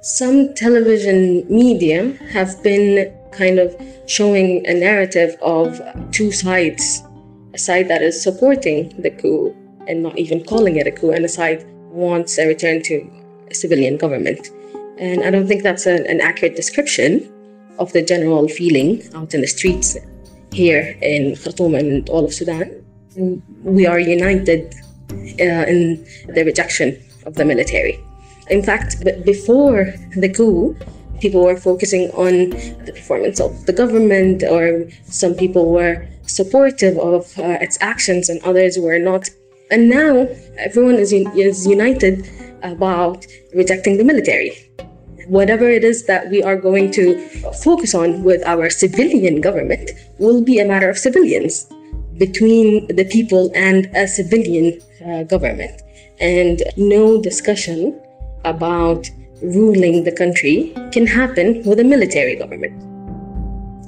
Some 0.02 0.54
television 0.54 1.46
media 1.50 2.14
have 2.32 2.64
been 2.64 3.14
kind 3.32 3.60
of 3.60 3.76
showing 4.08 4.66
a 4.66 4.74
narrative 4.74 5.36
of 5.42 5.82
two 6.12 6.32
sides 6.32 7.04
a 7.54 7.60
side 7.60 7.88
that 7.88 8.02
is 8.02 8.22
supporting 8.22 8.80
the 9.02 9.10
coup 9.10 9.56
and 9.88 10.04
not 10.04 10.18
even 10.18 10.44
calling 10.44 10.76
it 10.76 10.86
a 10.86 10.92
coup, 10.92 11.12
and 11.12 11.26
a 11.26 11.30
side 11.30 11.66
wants 11.90 12.38
a 12.38 12.46
return 12.48 12.84
to 12.84 12.96
a 13.50 13.56
civilian 13.56 13.98
government. 13.98 14.52
And 15.00 15.24
I 15.24 15.30
don't 15.32 15.48
think 15.48 15.64
that's 15.64 15.86
a, 15.88 15.96
an 16.14 16.20
accurate 16.22 16.56
description 16.56 17.10
of 17.80 17.94
the 17.94 18.04
general 18.04 18.48
feeling 18.48 19.02
out 19.16 19.34
in 19.34 19.42
the 19.42 19.48
streets 19.48 19.98
here 20.52 20.98
in 21.02 21.36
Khartoum 21.36 21.74
and 21.76 22.10
all 22.10 22.26
of 22.26 22.34
Sudan. 22.34 22.68
We 23.64 23.88
are 23.88 24.00
united 24.00 24.76
in 25.10 26.06
the 26.28 26.44
rejection 26.44 27.02
of 27.26 27.36
the 27.36 27.46
military. 27.46 28.00
In 28.50 28.64
fact, 28.64 29.04
before 29.26 29.94
the 30.16 30.30
coup, 30.30 30.76
people 31.20 31.44
were 31.44 31.58
focusing 31.58 32.10
on 32.12 32.52
the 32.86 32.94
performance 32.94 33.40
of 33.40 33.66
the 33.66 33.74
government, 33.74 34.44
or 34.44 34.90
some 35.06 35.34
people 35.34 35.72
were 35.72 36.08
supportive 36.26 36.98
of 36.98 37.38
uh, 37.40 37.58
its 37.62 37.78
actions 37.82 38.30
and 38.30 38.42
others 38.44 38.78
were 38.78 39.00
not. 39.00 39.30
And 39.72 39.90
now 39.90 40.28
everyone 40.58 40.96
is, 40.96 41.12
is 41.12 41.68
united 41.68 42.30
about 42.64 43.26
rejecting 43.54 43.98
the 43.98 44.04
military 44.04 44.68
whatever 45.28 45.70
it 45.70 45.84
is 45.84 46.06
that 46.06 46.30
we 46.30 46.42
are 46.42 46.56
going 46.56 46.90
to 46.90 47.28
focus 47.62 47.94
on 47.94 48.24
with 48.24 48.42
our 48.46 48.70
civilian 48.70 49.42
government 49.42 49.92
will 50.20 50.42
be 50.42 50.60
a 50.60 50.66
matter 50.66 50.90
of 50.90 50.98
civilians 50.98 51.68
between 52.18 52.88
the 52.88 53.06
people 53.06 53.52
and 53.56 53.86
a 53.96 54.08
civilian 54.08 54.80
uh, 55.06 55.24
government. 55.24 55.82
And 56.20 56.64
no 56.78 57.22
discussion 57.22 58.00
about 58.46 59.10
ruling 59.42 60.04
the 60.04 60.12
country 60.12 60.74
can 60.92 61.06
happen 61.06 61.64
with 61.64 61.80
a 61.80 61.84
military 61.84 62.36
government. 62.36 62.82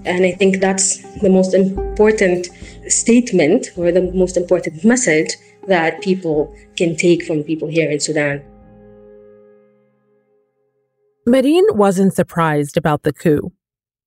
And 0.05 0.25
I 0.25 0.31
think 0.31 0.59
that's 0.59 0.97
the 1.21 1.29
most 1.29 1.53
important 1.53 2.47
statement 2.87 3.67
or 3.75 3.91
the 3.91 4.11
most 4.13 4.37
important 4.37 4.83
message 4.83 5.35
that 5.67 6.01
people 6.01 6.53
can 6.75 6.95
take 6.95 7.23
from 7.23 7.43
people 7.43 7.67
here 7.67 7.89
in 7.91 7.99
Sudan. 7.99 8.41
Marine 11.25 11.65
wasn't 11.71 12.15
surprised 12.15 12.77
about 12.77 13.03
the 13.03 13.13
coup. 13.13 13.51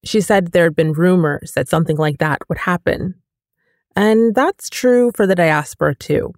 She 0.05 0.21
said 0.21 0.51
there 0.51 0.65
had 0.65 0.75
been 0.75 0.93
rumors 0.93 1.53
that 1.53 1.69
something 1.69 1.97
like 1.97 2.19
that 2.19 2.41
would 2.49 2.59
happen. 2.59 3.15
And 3.97 4.35
that's 4.35 4.69
true 4.71 5.13
for 5.15 5.27
the 5.27 5.35
diaspora 5.35 5.95
too. 5.95 6.33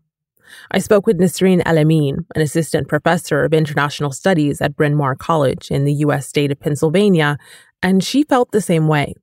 I 0.71 0.79
spoke 0.79 1.07
with 1.07 1.19
Nisrin 1.19 1.63
Elamin, 1.63 2.25
an 2.35 2.43
assistant 2.43 2.89
professor 2.89 3.45
of 3.45 3.53
international 3.53 4.13
studies 4.13 4.61
at 4.61 4.77
Bryn 4.77 4.95
Mawr 4.95 5.15
College 5.17 5.71
in 5.71 5.85
the 5.85 5.95
U.S. 5.95 6.29
state 6.29 6.53
of 6.53 6.61
Pennsylvania, 6.61 7.39
and 7.83 8.03
she 8.03 8.23
felt 8.23 8.53
the 8.53 8.61
same 8.61 8.89
way. 8.89 9.15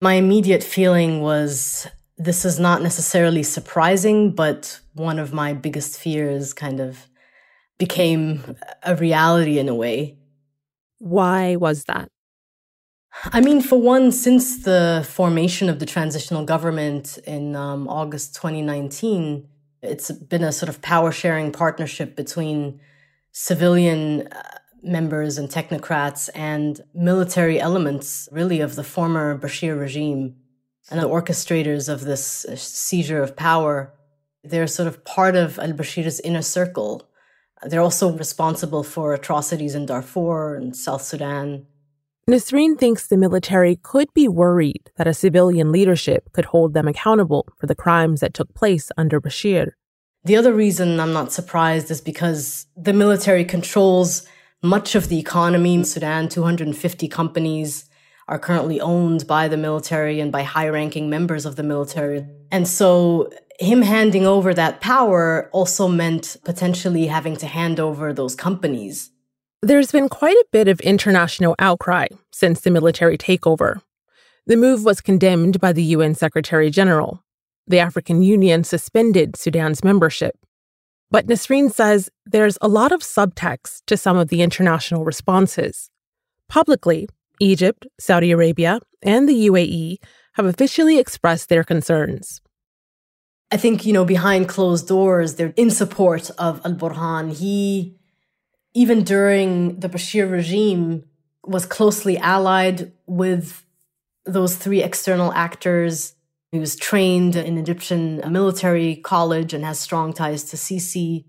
My 0.00 0.14
immediate 0.14 0.62
feeling 0.62 1.20
was 1.20 1.86
this 2.16 2.44
is 2.44 2.58
not 2.58 2.82
necessarily 2.82 3.42
surprising, 3.42 4.32
but 4.32 4.80
one 4.94 5.18
of 5.18 5.32
my 5.32 5.52
biggest 5.52 5.98
fears 5.98 6.52
kind 6.52 6.80
of 6.80 7.06
became 7.78 8.56
a 8.82 8.94
reality 8.94 9.58
in 9.58 9.68
a 9.68 9.74
way. 9.74 10.18
Why 10.98 11.56
was 11.56 11.84
that? 11.84 12.10
I 13.24 13.40
mean, 13.40 13.60
for 13.60 13.80
one, 13.80 14.12
since 14.12 14.62
the 14.62 15.06
formation 15.08 15.68
of 15.68 15.78
the 15.78 15.86
transitional 15.86 16.44
government 16.44 17.18
in 17.26 17.56
um, 17.56 17.88
August 17.88 18.34
2019, 18.34 19.46
it's 19.82 20.10
been 20.10 20.44
a 20.44 20.52
sort 20.52 20.68
of 20.68 20.80
power 20.80 21.10
sharing 21.10 21.52
partnership 21.52 22.16
between 22.16 22.80
civilian 23.32 24.28
uh, 24.28 24.42
members 24.82 25.38
and 25.38 25.48
technocrats 25.48 26.30
and 26.34 26.80
military 26.94 27.60
elements, 27.60 28.28
really, 28.32 28.60
of 28.60 28.76
the 28.76 28.84
former 28.84 29.38
Bashir 29.38 29.78
regime 29.78 30.36
and 30.90 31.00
the 31.00 31.08
orchestrators 31.08 31.88
of 31.88 32.02
this 32.02 32.44
uh, 32.44 32.56
seizure 32.56 33.22
of 33.22 33.36
power. 33.36 33.92
They're 34.44 34.66
sort 34.66 34.88
of 34.88 35.04
part 35.04 35.36
of 35.36 35.58
al 35.58 35.72
Bashir's 35.72 36.20
inner 36.20 36.42
circle 36.42 37.10
they're 37.62 37.80
also 37.80 38.12
responsible 38.12 38.82
for 38.82 39.12
atrocities 39.12 39.74
in 39.74 39.86
Darfur 39.86 40.54
and 40.56 40.74
South 40.74 41.02
Sudan. 41.02 41.66
Nisrin 42.30 42.78
thinks 42.78 43.08
the 43.08 43.16
military 43.16 43.74
could 43.82 44.06
be 44.14 44.28
worried 44.28 44.92
that 44.96 45.08
a 45.08 45.14
civilian 45.14 45.72
leadership 45.72 46.32
could 46.32 46.44
hold 46.44 46.74
them 46.74 46.86
accountable 46.86 47.48
for 47.58 47.66
the 47.66 47.74
crimes 47.74 48.20
that 48.20 48.34
took 48.34 48.54
place 48.54 48.92
under 48.96 49.20
Bashir. 49.20 49.72
The 50.22 50.36
other 50.36 50.52
reason 50.52 51.00
I'm 51.00 51.12
not 51.12 51.32
surprised 51.32 51.90
is 51.90 52.00
because 52.00 52.66
the 52.76 52.92
military 52.92 53.44
controls 53.44 54.28
much 54.62 54.94
of 54.94 55.08
the 55.08 55.18
economy 55.18 55.74
in 55.74 55.84
Sudan. 55.84 56.28
250 56.28 57.08
companies 57.08 57.86
are 58.28 58.38
currently 58.38 58.80
owned 58.80 59.26
by 59.26 59.48
the 59.48 59.56
military 59.56 60.20
and 60.20 60.30
by 60.30 60.44
high 60.44 60.68
ranking 60.68 61.10
members 61.10 61.44
of 61.44 61.56
the 61.56 61.64
military. 61.64 62.24
And 62.52 62.68
so 62.68 63.28
him 63.58 63.82
handing 63.82 64.24
over 64.24 64.54
that 64.54 64.80
power 64.80 65.50
also 65.52 65.88
meant 65.88 66.36
potentially 66.44 67.08
having 67.08 67.36
to 67.38 67.48
hand 67.48 67.80
over 67.80 68.12
those 68.12 68.36
companies. 68.36 69.10
There's 69.62 69.92
been 69.92 70.08
quite 70.08 70.38
a 70.38 70.46
bit 70.52 70.68
of 70.68 70.80
international 70.80 71.54
outcry 71.58 72.06
since 72.32 72.62
the 72.62 72.70
military 72.70 73.18
takeover. 73.18 73.82
The 74.46 74.56
move 74.56 74.84
was 74.86 75.02
condemned 75.02 75.60
by 75.60 75.74
the 75.74 75.82
UN 75.82 76.14
Secretary 76.14 76.70
General. 76.70 77.22
The 77.66 77.78
African 77.78 78.22
Union 78.22 78.64
suspended 78.64 79.36
Sudan's 79.36 79.84
membership. 79.84 80.34
But 81.10 81.26
Nisrin 81.26 81.70
says 81.70 82.08
there's 82.24 82.56
a 82.62 82.68
lot 82.68 82.90
of 82.90 83.02
subtext 83.02 83.82
to 83.86 83.98
some 83.98 84.16
of 84.16 84.28
the 84.28 84.40
international 84.40 85.04
responses. 85.04 85.90
Publicly, 86.48 87.10
Egypt, 87.38 87.86
Saudi 87.98 88.30
Arabia, 88.30 88.80
and 89.02 89.28
the 89.28 89.46
UAE 89.46 89.98
have 90.34 90.46
officially 90.46 90.98
expressed 90.98 91.50
their 91.50 91.64
concerns. 91.64 92.40
I 93.52 93.58
think, 93.58 93.84
you 93.84 93.92
know, 93.92 94.06
behind 94.06 94.48
closed 94.48 94.88
doors, 94.88 95.34
they're 95.34 95.52
in 95.54 95.70
support 95.70 96.30
of 96.38 96.64
Al 96.64 96.74
Burhan. 96.74 97.36
He, 97.36 97.99
even 98.74 99.02
during 99.02 99.80
the 99.80 99.88
Bashir 99.88 100.30
regime, 100.30 101.04
was 101.44 101.66
closely 101.66 102.18
allied 102.18 102.92
with 103.06 103.64
those 104.24 104.56
three 104.56 104.82
external 104.82 105.32
actors. 105.32 106.14
He 106.52 106.58
was 106.58 106.76
trained 106.76 107.36
in 107.36 107.58
Egyptian 107.58 108.20
military 108.30 108.96
college 108.96 109.54
and 109.54 109.64
has 109.64 109.80
strong 109.80 110.12
ties 110.12 110.44
to 110.44 110.56
Sisi. 110.56 111.24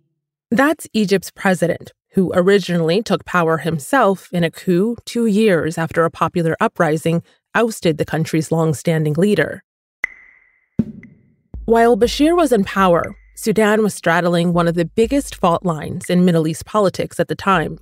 That's 0.50 0.88
Egypt's 0.94 1.32
president, 1.32 1.94
who 2.14 2.32
originally 2.36 3.02
took 3.02 3.24
power 3.26 3.60
himself 3.60 4.28
in 4.34 4.44
a 4.44 4.52
coup 4.52 4.98
two 5.06 5.26
years 5.26 5.78
after 5.78 6.04
a 6.04 6.12
popular 6.12 6.58
uprising 6.60 7.24
ousted 7.56 7.98
the 7.98 8.06
country's 8.06 8.52
long-standing 8.52 9.14
leader. 9.14 9.64
While 11.66 11.96
Bashir 11.96 12.36
was 12.36 12.52
in 12.52 12.66
power, 12.66 13.16
Sudan 13.42 13.82
was 13.82 13.96
straddling 13.96 14.54
one 14.54 14.68
of 14.68 14.76
the 14.76 14.86
biggest 14.86 15.34
fault 15.34 15.66
lines 15.66 16.12
in 16.12 16.24
Middle 16.24 16.48
East 16.48 16.64
politics 16.68 17.20
at 17.20 17.28
the 17.28 17.34
time. 17.34 17.80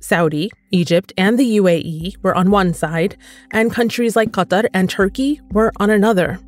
Saudi, 0.00 0.50
Egypt, 0.70 1.12
and 1.18 1.38
the 1.38 1.58
UAE 1.58 2.16
were 2.22 2.34
on 2.34 2.50
one 2.50 2.72
side, 2.72 3.14
and 3.50 3.70
countries 3.70 4.16
like 4.16 4.30
Qatar 4.30 4.66
and 4.72 4.88
Turkey 4.88 5.42
were 5.50 5.72
on 5.78 5.90
another. 5.90 6.40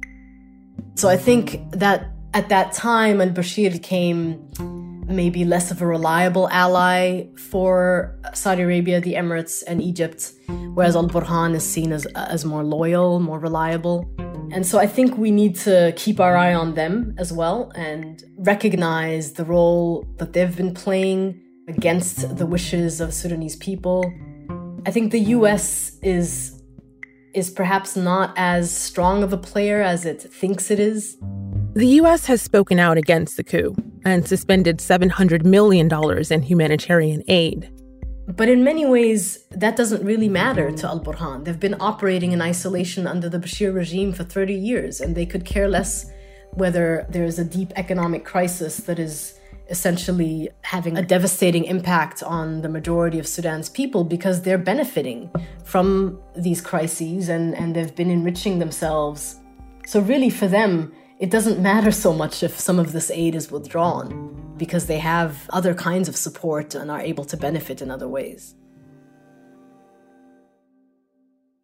So 0.94 1.10
I 1.10 1.18
think 1.18 1.60
that 1.72 2.12
at 2.32 2.48
that 2.48 2.72
time, 2.72 3.20
al 3.20 3.28
Bashir 3.28 3.82
came 3.82 4.40
maybe 5.06 5.44
less 5.44 5.70
of 5.70 5.82
a 5.82 5.86
reliable 5.86 6.48
ally 6.48 7.26
for 7.50 8.16
Saudi 8.32 8.62
Arabia, 8.62 9.02
the 9.02 9.16
Emirates, 9.16 9.62
and 9.66 9.82
Egypt, 9.82 10.32
whereas 10.72 10.96
Al 10.96 11.08
Burhan 11.08 11.54
is 11.54 11.70
seen 11.70 11.92
as, 11.92 12.06
as 12.14 12.46
more 12.46 12.64
loyal, 12.64 13.20
more 13.20 13.38
reliable. 13.38 14.08
And 14.52 14.66
so 14.66 14.78
I 14.78 14.86
think 14.86 15.16
we 15.16 15.30
need 15.30 15.54
to 15.56 15.92
keep 15.96 16.18
our 16.18 16.36
eye 16.36 16.54
on 16.54 16.74
them 16.74 17.14
as 17.18 17.32
well 17.32 17.70
and 17.74 18.22
recognize 18.38 19.34
the 19.34 19.44
role 19.44 20.06
that 20.18 20.32
they've 20.32 20.56
been 20.56 20.74
playing 20.74 21.40
against 21.68 22.36
the 22.36 22.46
wishes 22.46 23.00
of 23.00 23.14
Sudanese 23.14 23.56
people. 23.56 24.12
I 24.86 24.90
think 24.90 25.12
the 25.12 25.20
US 25.36 25.98
is 26.02 26.56
is 27.32 27.48
perhaps 27.48 27.94
not 27.94 28.34
as 28.36 28.72
strong 28.72 29.22
of 29.22 29.32
a 29.32 29.36
player 29.36 29.80
as 29.80 30.04
it 30.04 30.20
thinks 30.20 30.68
it 30.68 30.80
is. 30.80 31.16
The 31.74 31.86
US 32.00 32.26
has 32.26 32.42
spoken 32.42 32.80
out 32.80 32.98
against 32.98 33.36
the 33.36 33.44
coup 33.44 33.76
and 34.04 34.26
suspended 34.26 34.78
$700 34.78 35.44
million 35.44 35.88
in 36.30 36.42
humanitarian 36.42 37.22
aid. 37.28 37.70
But 38.36 38.48
in 38.48 38.62
many 38.62 38.86
ways, 38.86 39.44
that 39.50 39.76
doesn't 39.76 40.04
really 40.04 40.28
matter 40.28 40.70
to 40.70 40.86
Al 40.86 41.00
Burhan. 41.00 41.44
They've 41.44 41.58
been 41.58 41.76
operating 41.80 42.32
in 42.32 42.40
isolation 42.40 43.06
under 43.06 43.28
the 43.28 43.38
Bashir 43.38 43.74
regime 43.74 44.12
for 44.12 44.24
30 44.24 44.54
years, 44.54 45.00
and 45.00 45.16
they 45.16 45.26
could 45.26 45.44
care 45.44 45.68
less 45.68 46.10
whether 46.52 47.06
there's 47.08 47.38
a 47.38 47.44
deep 47.44 47.72
economic 47.76 48.24
crisis 48.24 48.78
that 48.78 48.98
is 48.98 49.34
essentially 49.68 50.48
having 50.62 50.98
a 50.98 51.02
devastating 51.02 51.64
impact 51.64 52.22
on 52.22 52.60
the 52.62 52.68
majority 52.68 53.18
of 53.18 53.26
Sudan's 53.26 53.68
people 53.68 54.02
because 54.04 54.42
they're 54.42 54.58
benefiting 54.58 55.30
from 55.64 56.20
these 56.36 56.60
crises 56.60 57.28
and, 57.28 57.54
and 57.56 57.74
they've 57.74 57.94
been 57.94 58.10
enriching 58.10 58.58
themselves. 58.58 59.36
So, 59.86 60.00
really, 60.00 60.30
for 60.30 60.46
them, 60.46 60.92
it 61.20 61.30
doesn't 61.30 61.60
matter 61.60 61.92
so 61.92 62.14
much 62.14 62.42
if 62.42 62.58
some 62.58 62.78
of 62.78 62.92
this 62.92 63.10
aid 63.10 63.34
is 63.34 63.50
withdrawn 63.50 64.54
because 64.56 64.86
they 64.86 64.98
have 64.98 65.48
other 65.50 65.74
kinds 65.74 66.08
of 66.08 66.16
support 66.16 66.74
and 66.74 66.90
are 66.90 67.00
able 67.00 67.26
to 67.26 67.36
benefit 67.36 67.82
in 67.82 67.90
other 67.90 68.08
ways. 68.08 68.54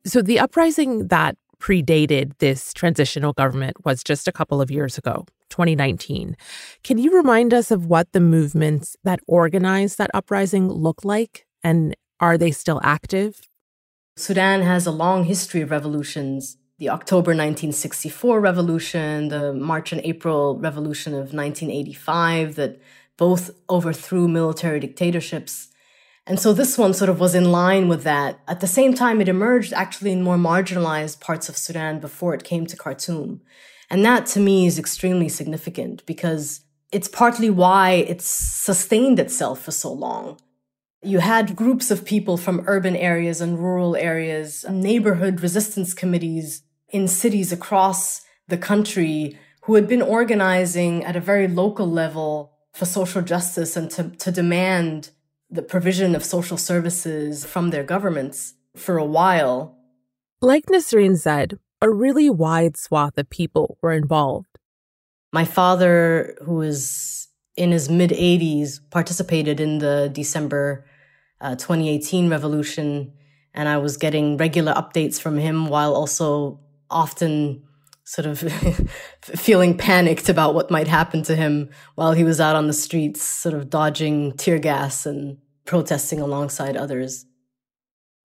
So, 0.04 0.20
the 0.20 0.38
uprising 0.38 1.08
that 1.08 1.36
predated 1.58 2.36
this 2.38 2.75
transitional 2.75 3.32
government 3.32 3.84
was 3.84 4.04
just 4.04 4.28
a 4.28 4.32
couple 4.32 4.60
of 4.60 4.70
years 4.70 4.98
ago, 4.98 5.25
2019. 5.48 6.36
Can 6.84 6.98
you 6.98 7.16
remind 7.16 7.54
us 7.54 7.70
of 7.70 7.86
what 7.86 8.12
the 8.12 8.20
movements 8.20 8.94
that 9.04 9.20
organized 9.26 9.96
that 9.96 10.10
uprising 10.12 10.68
look 10.70 11.02
like? 11.02 11.46
And 11.64 11.96
are 12.20 12.36
they 12.36 12.50
still 12.50 12.80
active? 12.84 13.48
Sudan 14.16 14.62
has 14.62 14.86
a 14.86 14.90
long 14.90 15.25
history 15.25 15.62
of 15.62 15.70
revolutions 15.70 16.58
the 16.78 16.90
October 16.90 17.30
1964 17.30 18.40
revolution, 18.40 19.28
the 19.28 19.52
March 19.52 19.92
and 19.92 20.00
April 20.04 20.59
revolution 20.59 21.14
of 21.14 21.33
1985 21.33 22.56
that 22.56 22.80
both 23.16 23.50
overthrew 23.71 24.28
military 24.28 24.79
dictatorships. 24.79 25.68
And 26.27 26.38
so 26.38 26.53
this 26.53 26.77
one 26.77 26.92
sort 26.92 27.09
of 27.09 27.18
was 27.18 27.35
in 27.35 27.50
line 27.50 27.88
with 27.88 28.03
that. 28.03 28.40
At 28.46 28.61
the 28.61 28.66
same 28.66 28.92
time, 28.92 29.20
it 29.20 29.29
emerged 29.29 29.72
actually 29.72 30.12
in 30.12 30.22
more 30.22 30.37
marginalized 30.37 31.20
parts 31.20 31.48
of 31.48 31.57
Sudan 31.57 31.98
before 31.98 32.35
it 32.35 32.44
came 32.44 32.66
to 32.66 32.77
Khartoum. 32.77 33.40
And 33.88 34.05
that 34.05 34.27
to 34.27 34.40
me 34.40 34.66
is 34.66 34.79
extremely 34.79 35.29
significant 35.29 36.05
because 36.05 36.61
it's 36.92 37.09
partly 37.09 37.48
why 37.48 37.92
it's 37.92 38.27
sustained 38.27 39.18
itself 39.18 39.62
for 39.62 39.70
so 39.70 39.92
long. 39.92 40.38
You 41.03 41.20
had 41.20 41.57
groups 41.57 41.90
of 41.90 42.05
people 42.05 42.37
from 42.37 42.64
urban 42.66 42.96
areas 42.96 43.40
and 43.40 43.59
rural 43.59 43.94
areas, 43.94 44.64
neighborhood 44.68 45.40
resistance 45.40 45.94
committees 45.94 46.62
in 46.90 47.09
cities 47.09 47.53
across 47.53 48.22
the 48.49 48.59
country 48.59 49.38
who 49.62 49.75
had 49.75 49.88
been 49.88 50.03
organizing 50.03 51.05
at 51.05 51.16
a 51.16 51.20
very 51.20 51.49
local 51.49 51.90
level 51.90 52.53
for 52.72 52.85
social 52.85 53.22
justice 53.22 53.77
and 53.77 53.90
to, 53.90 54.11
to 54.11 54.31
demand 54.31 55.11
the 55.51 55.62
provision 55.62 56.14
of 56.14 56.25
social 56.25 56.57
services 56.57 57.44
from 57.44 57.70
their 57.70 57.83
governments 57.83 58.55
for 58.77 58.99
a 58.99 59.05
while. 59.05 59.77
Like 60.40 60.66
Nisrin 60.66 61.18
said, 61.18 61.59
a 61.81 61.90
really 61.90 62.31
wide 62.31 62.77
swath 62.77 63.16
of 63.18 63.31
people 63.31 63.79
were 63.83 63.92
involved. 63.92 64.59
My 65.33 65.44
father, 65.44 66.37
who 66.44 66.55
was 66.55 67.29
in 67.57 67.72
his 67.72 67.88
mid 67.88 68.11
80s, 68.11 68.79
participated 68.90 69.61
in 69.61 69.79
the 69.79 70.11
December 70.12 70.87
uh, 71.40 71.57
2018 71.57 72.29
revolution, 72.29 73.12
and 73.55 73.68
I 73.68 73.79
was 73.79 73.96
getting 73.96 74.37
regular 74.37 74.75
updates 74.75 75.20
from 75.20 75.38
him 75.38 75.68
while 75.68 75.94
also 75.94 76.61
often 76.90 77.62
sort 78.05 78.27
of 78.27 78.38
feeling 79.22 79.77
panicked 79.77 80.29
about 80.29 80.55
what 80.55 80.70
might 80.70 80.88
happen 80.88 81.22
to 81.25 81.35
him 81.35 81.68
while 81.96 82.12
he 82.12 82.25
was 82.25 82.40
out 82.40 82.57
on 82.57 82.66
the 82.68 82.72
streets, 82.72 83.22
sort 83.22 83.55
of 83.55 83.68
dodging 83.68 84.33
tear 84.37 84.59
gas 84.59 85.07
and 85.07 85.38
protesting 85.64 86.20
alongside 86.20 86.77
others. 86.77 87.27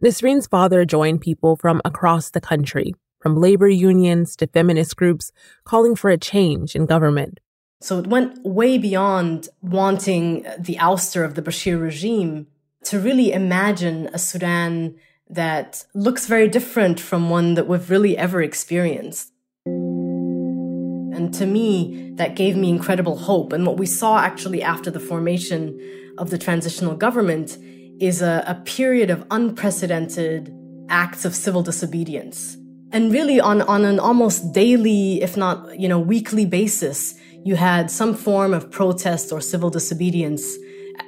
Nisrin's 0.04 0.48
father 0.48 0.86
joined 0.86 1.22
people 1.22 1.56
from 1.56 1.82
across 1.84 2.30
the 2.30 2.42
country, 2.42 2.94
from 3.20 3.36
labor 3.36 3.68
unions 3.68 4.36
to 4.38 4.48
feminist 4.48 4.96
groups, 4.96 5.32
calling 5.64 5.96
for 5.96 6.10
a 6.10 6.18
change 6.18 6.76
in 6.76 6.86
government. 6.86 7.40
So 7.82 7.98
it 7.98 8.08
went 8.08 8.44
way 8.46 8.78
beyond 8.78 9.50
wanting 9.62 10.44
the 10.60 10.76
ouster 10.76 11.26
of 11.26 11.34
the 11.34 11.42
Bashir 11.42 11.82
regime 11.82 12.48
to 12.86 13.00
really 13.00 13.32
imagine 13.32 14.10
a 14.14 14.20
Sudan 14.20 14.96
that 15.32 15.86
looks 15.94 16.28
very 16.28 16.48
different 16.48 17.00
from 17.00 17.30
one 17.30 17.54
that 17.56 17.68
we've 17.68 17.90
really 17.90 18.18
ever 18.18 18.42
experienced. 18.42 19.32
And 19.66 21.34
to 21.36 21.46
me, 21.46 22.12
that 22.16 22.36
gave 22.36 22.58
me 22.58 22.70
incredible 22.70 23.18
hope. 23.18 23.54
And 23.54 23.66
what 23.66 23.78
we 23.78 23.86
saw 23.86 24.20
actually 24.20 24.62
after 24.62 24.92
the 24.92 25.00
formation 25.00 25.80
of 26.18 26.30
the 26.30 26.38
transitional 26.38 26.96
government 26.96 27.58
is 28.00 28.22
a, 28.22 28.44
a 28.46 28.56
period 28.56 29.10
of 29.10 29.26
unprecedented 29.32 30.54
acts 30.90 31.24
of 31.24 31.34
civil 31.34 31.64
disobedience. 31.64 32.58
And 32.92 33.14
really 33.14 33.40
on, 33.40 33.62
on 33.62 33.86
an 33.86 34.00
almost 34.00 34.52
daily, 34.54 35.22
if 35.22 35.38
not, 35.38 35.80
you 35.80 35.88
know, 35.88 36.00
weekly 36.00 36.46
basis, 36.46 37.16
you 37.46 37.56
had 37.56 37.90
some 37.90 38.14
form 38.14 38.54
of 38.54 38.70
protest 38.70 39.32
or 39.32 39.40
civil 39.40 39.70
disobedience 39.70 40.58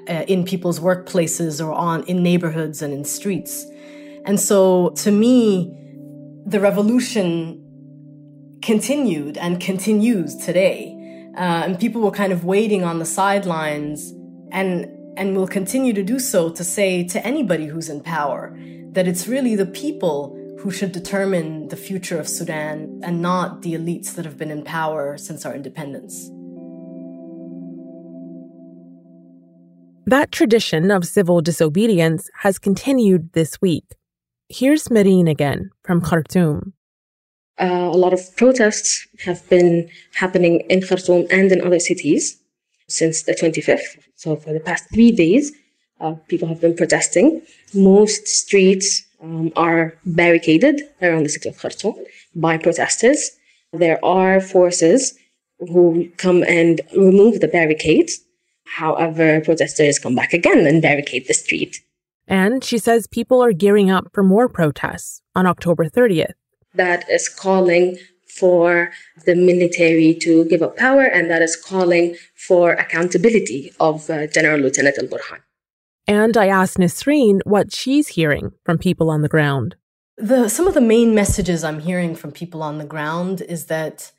uh, 0.08 0.24
in 0.28 0.46
people's 0.46 0.80
workplaces 0.80 1.64
or 1.64 1.74
on 1.74 2.04
in 2.04 2.24
neighborhoods 2.24 2.82
and 2.82 2.94
in 2.94 3.04
streets. 3.04 3.66
And 4.26 4.40
so 4.40 4.90
to 4.98 5.12
me, 5.12 5.74
the 6.46 6.60
revolution 6.60 7.60
continued 8.62 9.38
and 9.38 9.60
continues 9.60 10.36
today. 10.36 10.96
Uh, 11.38 11.64
and 11.66 11.80
people 11.80 12.02
were 12.02 12.12
kind 12.12 12.32
of 12.32 12.46
waiting 12.46 12.84
on 12.84 13.00
the 13.00 13.06
sidelines 13.06 14.14
and 14.52 14.88
and 15.16 15.36
will 15.36 15.48
continue 15.48 15.94
to 15.94 16.04
do 16.04 16.18
so 16.20 16.50
to 16.50 16.64
say 16.64 17.04
to 17.08 17.24
anybody 17.26 17.68
who's 17.68 17.88
in 17.88 18.02
power 18.02 18.58
that 18.94 19.08
it's 19.08 19.28
really 19.28 19.56
the 19.56 19.66
people 19.66 20.36
who 20.60 20.72
should 20.72 20.92
determine 20.92 21.68
the 21.68 21.76
future 21.76 22.20
of 22.20 22.28
Sudan 22.28 23.00
and 23.04 23.22
not 23.22 23.62
the 23.62 23.74
elites 23.74 24.16
that 24.16 24.26
have 24.26 24.38
been 24.38 24.50
in 24.50 24.64
power 24.64 25.18
since 25.18 25.46
our 25.46 25.54
independence. 25.54 26.30
That 30.06 30.32
tradition 30.32 30.90
of 30.90 31.06
civil 31.06 31.42
disobedience 31.42 32.30
has 32.40 32.60
continued 32.60 33.34
this 33.34 33.62
week. 33.62 33.86
Here's 34.56 34.92
Marine 34.92 35.28
again 35.28 35.72
from 35.84 36.00
Khartoum. 36.00 36.74
Uh, 37.60 37.90
a 37.92 37.98
lot 37.98 38.14
of 38.14 38.22
protests 38.38 39.08
have 39.26 39.42
been 39.50 39.90
happening 40.14 40.60
in 40.70 40.82
Khartoum 40.82 41.26
and 41.32 41.52
in 41.52 41.60
other 41.66 41.80
cities 41.80 42.38
since 42.88 43.24
the 43.24 43.34
25th. 43.34 43.98
So, 44.16 44.36
for 44.36 44.54
the 44.54 44.60
past 44.60 44.84
three 44.94 45.12
days, 45.12 45.52
uh, 46.00 46.14
people 46.28 46.48
have 46.50 46.62
been 46.62 46.76
protesting. 46.76 47.42
Most 47.74 48.28
streets 48.28 49.04
um, 49.24 49.52
are 49.56 49.98
barricaded 50.06 50.82
around 51.02 51.24
the 51.24 51.30
city 51.30 51.50
of 51.50 51.58
Khartoum 51.58 51.96
by 52.36 52.60
protesters. 52.60 53.32
There 53.72 53.98
are 54.06 54.40
forces 54.40 55.18
who 55.58 56.12
come 56.18 56.44
and 56.44 56.80
remove 56.96 57.40
the 57.40 57.48
barricades. 57.48 58.20
However, 58.66 59.42
protesters 59.42 59.98
come 59.98 60.14
back 60.14 60.32
again 60.32 60.68
and 60.68 60.80
barricade 60.80 61.26
the 61.28 61.34
street. 61.34 61.82
And 62.28 62.64
she 62.64 62.78
says 62.78 63.08
people 63.08 63.44
are 63.44 63.54
gearing 63.54 63.90
up 63.92 64.08
for 64.14 64.24
more 64.24 64.48
protests 64.48 65.22
on 65.36 65.46
October 65.46 65.86
30th. 65.90 66.34
that 66.76 67.08
is 67.10 67.30
calling 67.30 67.98
for 68.28 68.92
the 69.26 69.36
military 69.36 70.16
to 70.16 70.46
give 70.46 70.62
up 70.64 70.76
power 70.76 71.04
and 71.04 71.30
that 71.30 71.42
is 71.42 71.56
calling 71.56 72.16
for 72.36 72.74
accountability 72.74 73.72
of 73.80 74.10
uh, 74.10 74.26
General 74.28 74.60
Lieutenant 74.60 74.98
Al 74.98 75.08
Burhan. 75.08 75.40
And 76.08 76.36
I 76.36 76.48
asked 76.48 76.78
Nisrin 76.78 77.42
what 77.46 77.74
she's 77.74 78.10
hearing 78.10 78.52
from 78.66 78.78
people 78.78 79.10
on 79.10 79.22
the 79.22 79.30
ground. 79.30 79.76
The, 80.18 80.50
some 80.50 80.68
of 80.68 80.74
the 80.74 80.82
main 80.82 81.16
messages 81.16 81.64
I'm 81.64 81.80
hearing 81.80 82.16
from 82.16 82.32
people 82.32 82.62
on 82.64 82.78
the 82.78 82.86
ground 82.86 83.42
is 83.42 83.66
that 83.66 84.12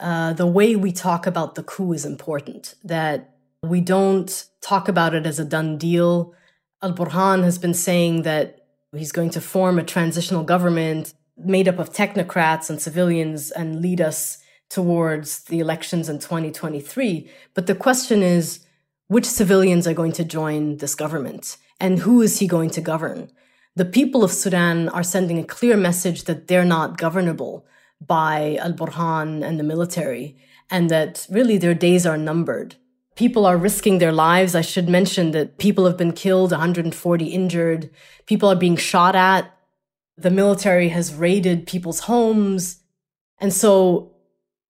uh, 0.00 0.32
the 0.34 0.46
way 0.46 0.76
we 0.76 0.92
talk 0.92 1.26
about 1.26 1.54
the 1.54 1.62
coup 1.62 1.92
is 1.92 2.04
important, 2.04 2.74
that 2.84 3.34
we 3.62 3.80
don't 3.80 4.46
talk 4.60 4.88
about 4.88 5.14
it 5.14 5.26
as 5.26 5.38
a 5.38 5.44
done 5.44 5.78
deal. 5.78 6.34
Al 6.82 6.92
Burhan 6.92 7.44
has 7.44 7.58
been 7.58 7.74
saying 7.74 8.22
that 8.22 8.66
he's 8.94 9.12
going 9.12 9.30
to 9.30 9.40
form 9.40 9.78
a 9.78 9.84
transitional 9.84 10.42
government 10.42 11.14
made 11.36 11.68
up 11.68 11.78
of 11.78 11.92
technocrats 11.92 12.68
and 12.68 12.82
civilians 12.82 13.50
and 13.50 13.80
lead 13.80 14.00
us 14.00 14.38
towards 14.68 15.44
the 15.44 15.60
elections 15.60 16.08
in 16.08 16.18
2023. 16.18 17.30
But 17.54 17.66
the 17.66 17.74
question 17.74 18.22
is 18.22 18.66
which 19.06 19.26
civilians 19.26 19.86
are 19.86 19.94
going 19.94 20.12
to 20.12 20.24
join 20.24 20.78
this 20.78 20.94
government 20.94 21.56
and 21.78 22.00
who 22.00 22.22
is 22.22 22.38
he 22.38 22.46
going 22.46 22.70
to 22.70 22.80
govern? 22.80 23.30
The 23.74 23.84
people 23.84 24.22
of 24.22 24.32
Sudan 24.32 24.88
are 24.90 25.02
sending 25.02 25.38
a 25.38 25.44
clear 25.44 25.76
message 25.76 26.24
that 26.24 26.46
they're 26.46 26.64
not 26.64 26.98
governable 26.98 27.66
by 28.00 28.56
Al 28.60 28.72
Burhan 28.72 29.44
and 29.44 29.58
the 29.58 29.64
military, 29.64 30.36
and 30.70 30.90
that 30.90 31.26
really 31.30 31.56
their 31.56 31.74
days 31.74 32.04
are 32.04 32.18
numbered. 32.18 32.76
People 33.14 33.44
are 33.44 33.56
risking 33.56 33.98
their 33.98 34.12
lives. 34.12 34.54
I 34.54 34.62
should 34.62 34.88
mention 34.88 35.32
that 35.32 35.58
people 35.58 35.84
have 35.86 35.96
been 35.96 36.12
killed, 36.12 36.50
140 36.50 37.26
injured. 37.26 37.90
People 38.26 38.50
are 38.50 38.56
being 38.56 38.76
shot 38.76 39.14
at. 39.14 39.54
The 40.16 40.30
military 40.30 40.88
has 40.88 41.14
raided 41.14 41.66
people's 41.66 42.00
homes. 42.00 42.80
And 43.38 43.52
so 43.52 44.12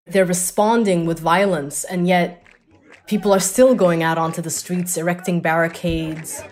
they're 0.07 0.25
responding 0.25 1.07
with 1.07 1.21
violence, 1.21 1.85
and 1.85 2.09
yet 2.09 2.43
people 3.07 3.33
are 3.33 3.41
still 3.41 3.75
going 3.75 4.03
out 4.03 4.19
onto 4.19 4.43
the 4.43 4.51
streets, 4.51 4.97
erecting 4.97 5.41
barricades, 5.41 6.43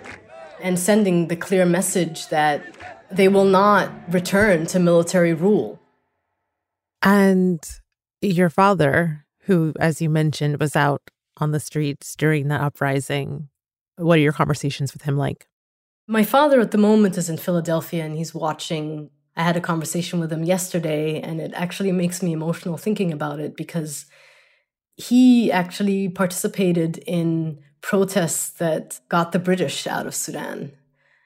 and 0.63 0.79
sending 0.79 1.29
the 1.29 1.37
clear 1.37 1.67
message 1.67 2.29
that 2.29 2.63
they 3.11 3.27
will 3.27 3.45
not 3.45 3.91
return 4.13 4.67
to 4.67 4.79
military 4.79 5.35
rule. 5.35 5.81
And 7.03 7.61
your 8.21 8.51
father, 8.51 9.25
who, 9.45 9.73
as 9.81 10.01
you 10.01 10.11
mentioned, 10.11 10.61
was 10.61 10.77
out 10.77 11.03
on 11.41 11.53
the 11.53 11.61
streets 11.61 12.15
during 12.17 12.49
that 12.49 12.61
uprising, 12.61 13.49
what 13.97 14.19
are 14.19 14.23
your 14.23 14.33
conversations 14.33 14.93
with 14.93 15.03
him 15.03 15.17
like? 15.17 15.47
My 16.07 16.25
father 16.25 16.61
at 16.61 16.71
the 16.71 16.79
moment 16.79 17.17
is 17.17 17.31
in 17.31 17.37
Philadelphia 17.37 18.05
and 18.05 18.17
he's 18.17 18.35
watching. 18.35 19.11
I 19.37 19.43
had 19.43 19.57
a 19.57 19.61
conversation 19.61 20.19
with 20.19 20.33
him 20.33 20.43
yesterday, 20.43 21.21
and 21.21 21.41
it 21.41 21.53
actually 21.55 21.93
makes 21.93 22.23
me 22.23 22.33
emotional 22.33 22.77
thinking 22.77 23.13
about 23.13 23.39
it 23.39 23.57
because 23.57 24.07
he 24.97 25.51
actually 25.53 26.09
participated 26.09 26.99
in 27.07 27.61
protests 27.81 28.51
that 28.51 29.01
got 29.09 29.33
the 29.33 29.39
British 29.39 29.87
out 29.87 30.07
of 30.07 30.15
Sudan 30.15 30.73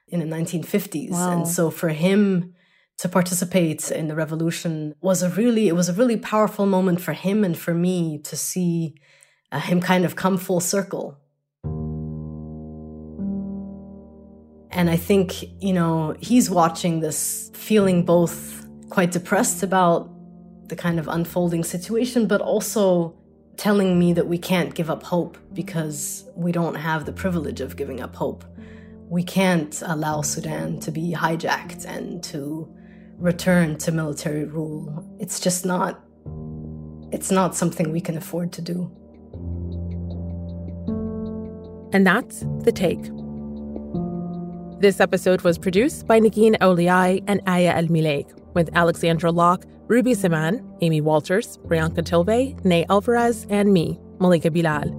in 0.09 0.21
the 0.21 0.27
1950s. 0.27 1.11
Wow. 1.11 1.33
And 1.33 1.49
so 1.49 1.71
for 1.71 1.89
him 1.89 2.55
to 2.99 3.09
participate 3.09 3.91
in 3.91 4.09
the 4.09 4.15
revolution 4.15 4.95
was 5.01 5.23
a 5.23 5.31
really 5.31 5.69
it 5.69 5.75
was 5.75 5.89
a 5.89 5.93
really 5.93 6.17
powerful 6.17 6.67
moment 6.67 7.01
for 7.01 7.13
him 7.13 7.43
and 7.43 7.59
for 7.59 7.75
me 7.75 8.19
to 8.19 8.37
see 8.37 8.95
Uh, 9.53 9.61
him 9.61 9.81
kind 9.81 10.05
of 10.05 10.17
come 10.17 10.37
full 10.37 10.61
circle. 10.61 11.19
And 14.71 14.91
I 14.91 14.97
think, 14.97 15.45
you 15.63 15.73
know, 15.73 16.17
he's 16.21 16.51
watching 16.51 17.01
this 17.01 17.51
feeling 17.55 18.05
both 18.05 18.67
quite 18.91 19.13
depressed 19.13 19.63
about 19.63 20.11
the 20.69 20.77
kind 20.77 20.99
of 20.99 21.07
unfolding 21.07 21.63
situation, 21.63 22.27
but 22.27 22.41
also 22.41 23.15
telling 23.57 23.99
me 23.99 24.13
that 24.13 24.27
we 24.27 24.39
can't 24.39 24.75
give 24.75 24.91
up 24.91 25.03
hope 25.03 25.39
because 25.53 26.29
we 26.35 26.51
don't 26.51 26.75
have 26.75 27.05
the 27.05 27.13
privilege 27.13 27.61
of 27.61 27.77
giving 27.77 28.01
up 28.01 28.17
hope. 28.17 28.45
We 29.09 29.23
can't 29.23 29.81
allow 29.87 30.23
Sudan 30.23 30.81
to 30.81 30.91
be 30.91 31.13
hijacked 31.13 31.85
and 31.85 32.23
to 32.25 32.69
return 33.19 33.79
to 33.79 33.93
military 33.93 34.45
rule. 34.45 35.05
It's 35.21 35.39
just 35.39 35.65
not 35.65 36.01
it's 37.13 37.31
not 37.31 37.55
something 37.55 37.93
we 37.93 38.01
can 38.01 38.17
afford 38.17 38.53
to 38.55 38.63
do. 38.63 38.91
And 41.95 42.07
that's 42.07 42.41
the 42.65 42.73
take. 42.73 43.03
This 44.81 45.01
episode 45.01 45.41
was 45.43 45.57
produced 45.57 46.07
by 46.07 46.21
Negin 46.21 46.59
Owliaei 46.59 47.25
and 47.27 47.41
Aya 47.47 47.73
Elmileik, 47.73 48.29
with 48.53 48.69
Alexandra 48.75 49.31
Locke 49.31 49.65
Ruby 49.87 50.15
Zaman, 50.15 50.67
Amy 50.81 51.01
Walters, 51.01 51.59
Priyanka 51.67 52.03
Tilve, 52.03 52.63
Ney 52.65 52.85
Alvarez, 52.89 53.47
and 53.49 53.73
me, 53.73 53.99
Malika 54.19 54.51
Bilal. 54.51 54.91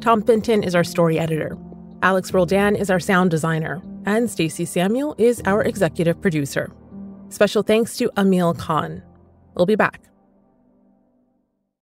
Tom 0.00 0.22
Fenton 0.22 0.62
is 0.62 0.74
our 0.74 0.84
story 0.84 1.18
editor. 1.18 1.56
Alex 2.02 2.32
Roldan 2.34 2.76
is 2.76 2.90
our 2.90 3.00
sound 3.00 3.30
designer, 3.30 3.80
and 4.04 4.28
Stacey 4.28 4.64
Samuel 4.64 5.14
is 5.18 5.40
our 5.46 5.62
executive 5.62 6.20
producer. 6.20 6.70
Special 7.30 7.62
thanks 7.62 7.96
to 7.96 8.10
Emil 8.18 8.54
Khan. 8.54 9.02
We'll 9.54 9.66
be 9.66 9.76
back. 9.76 10.00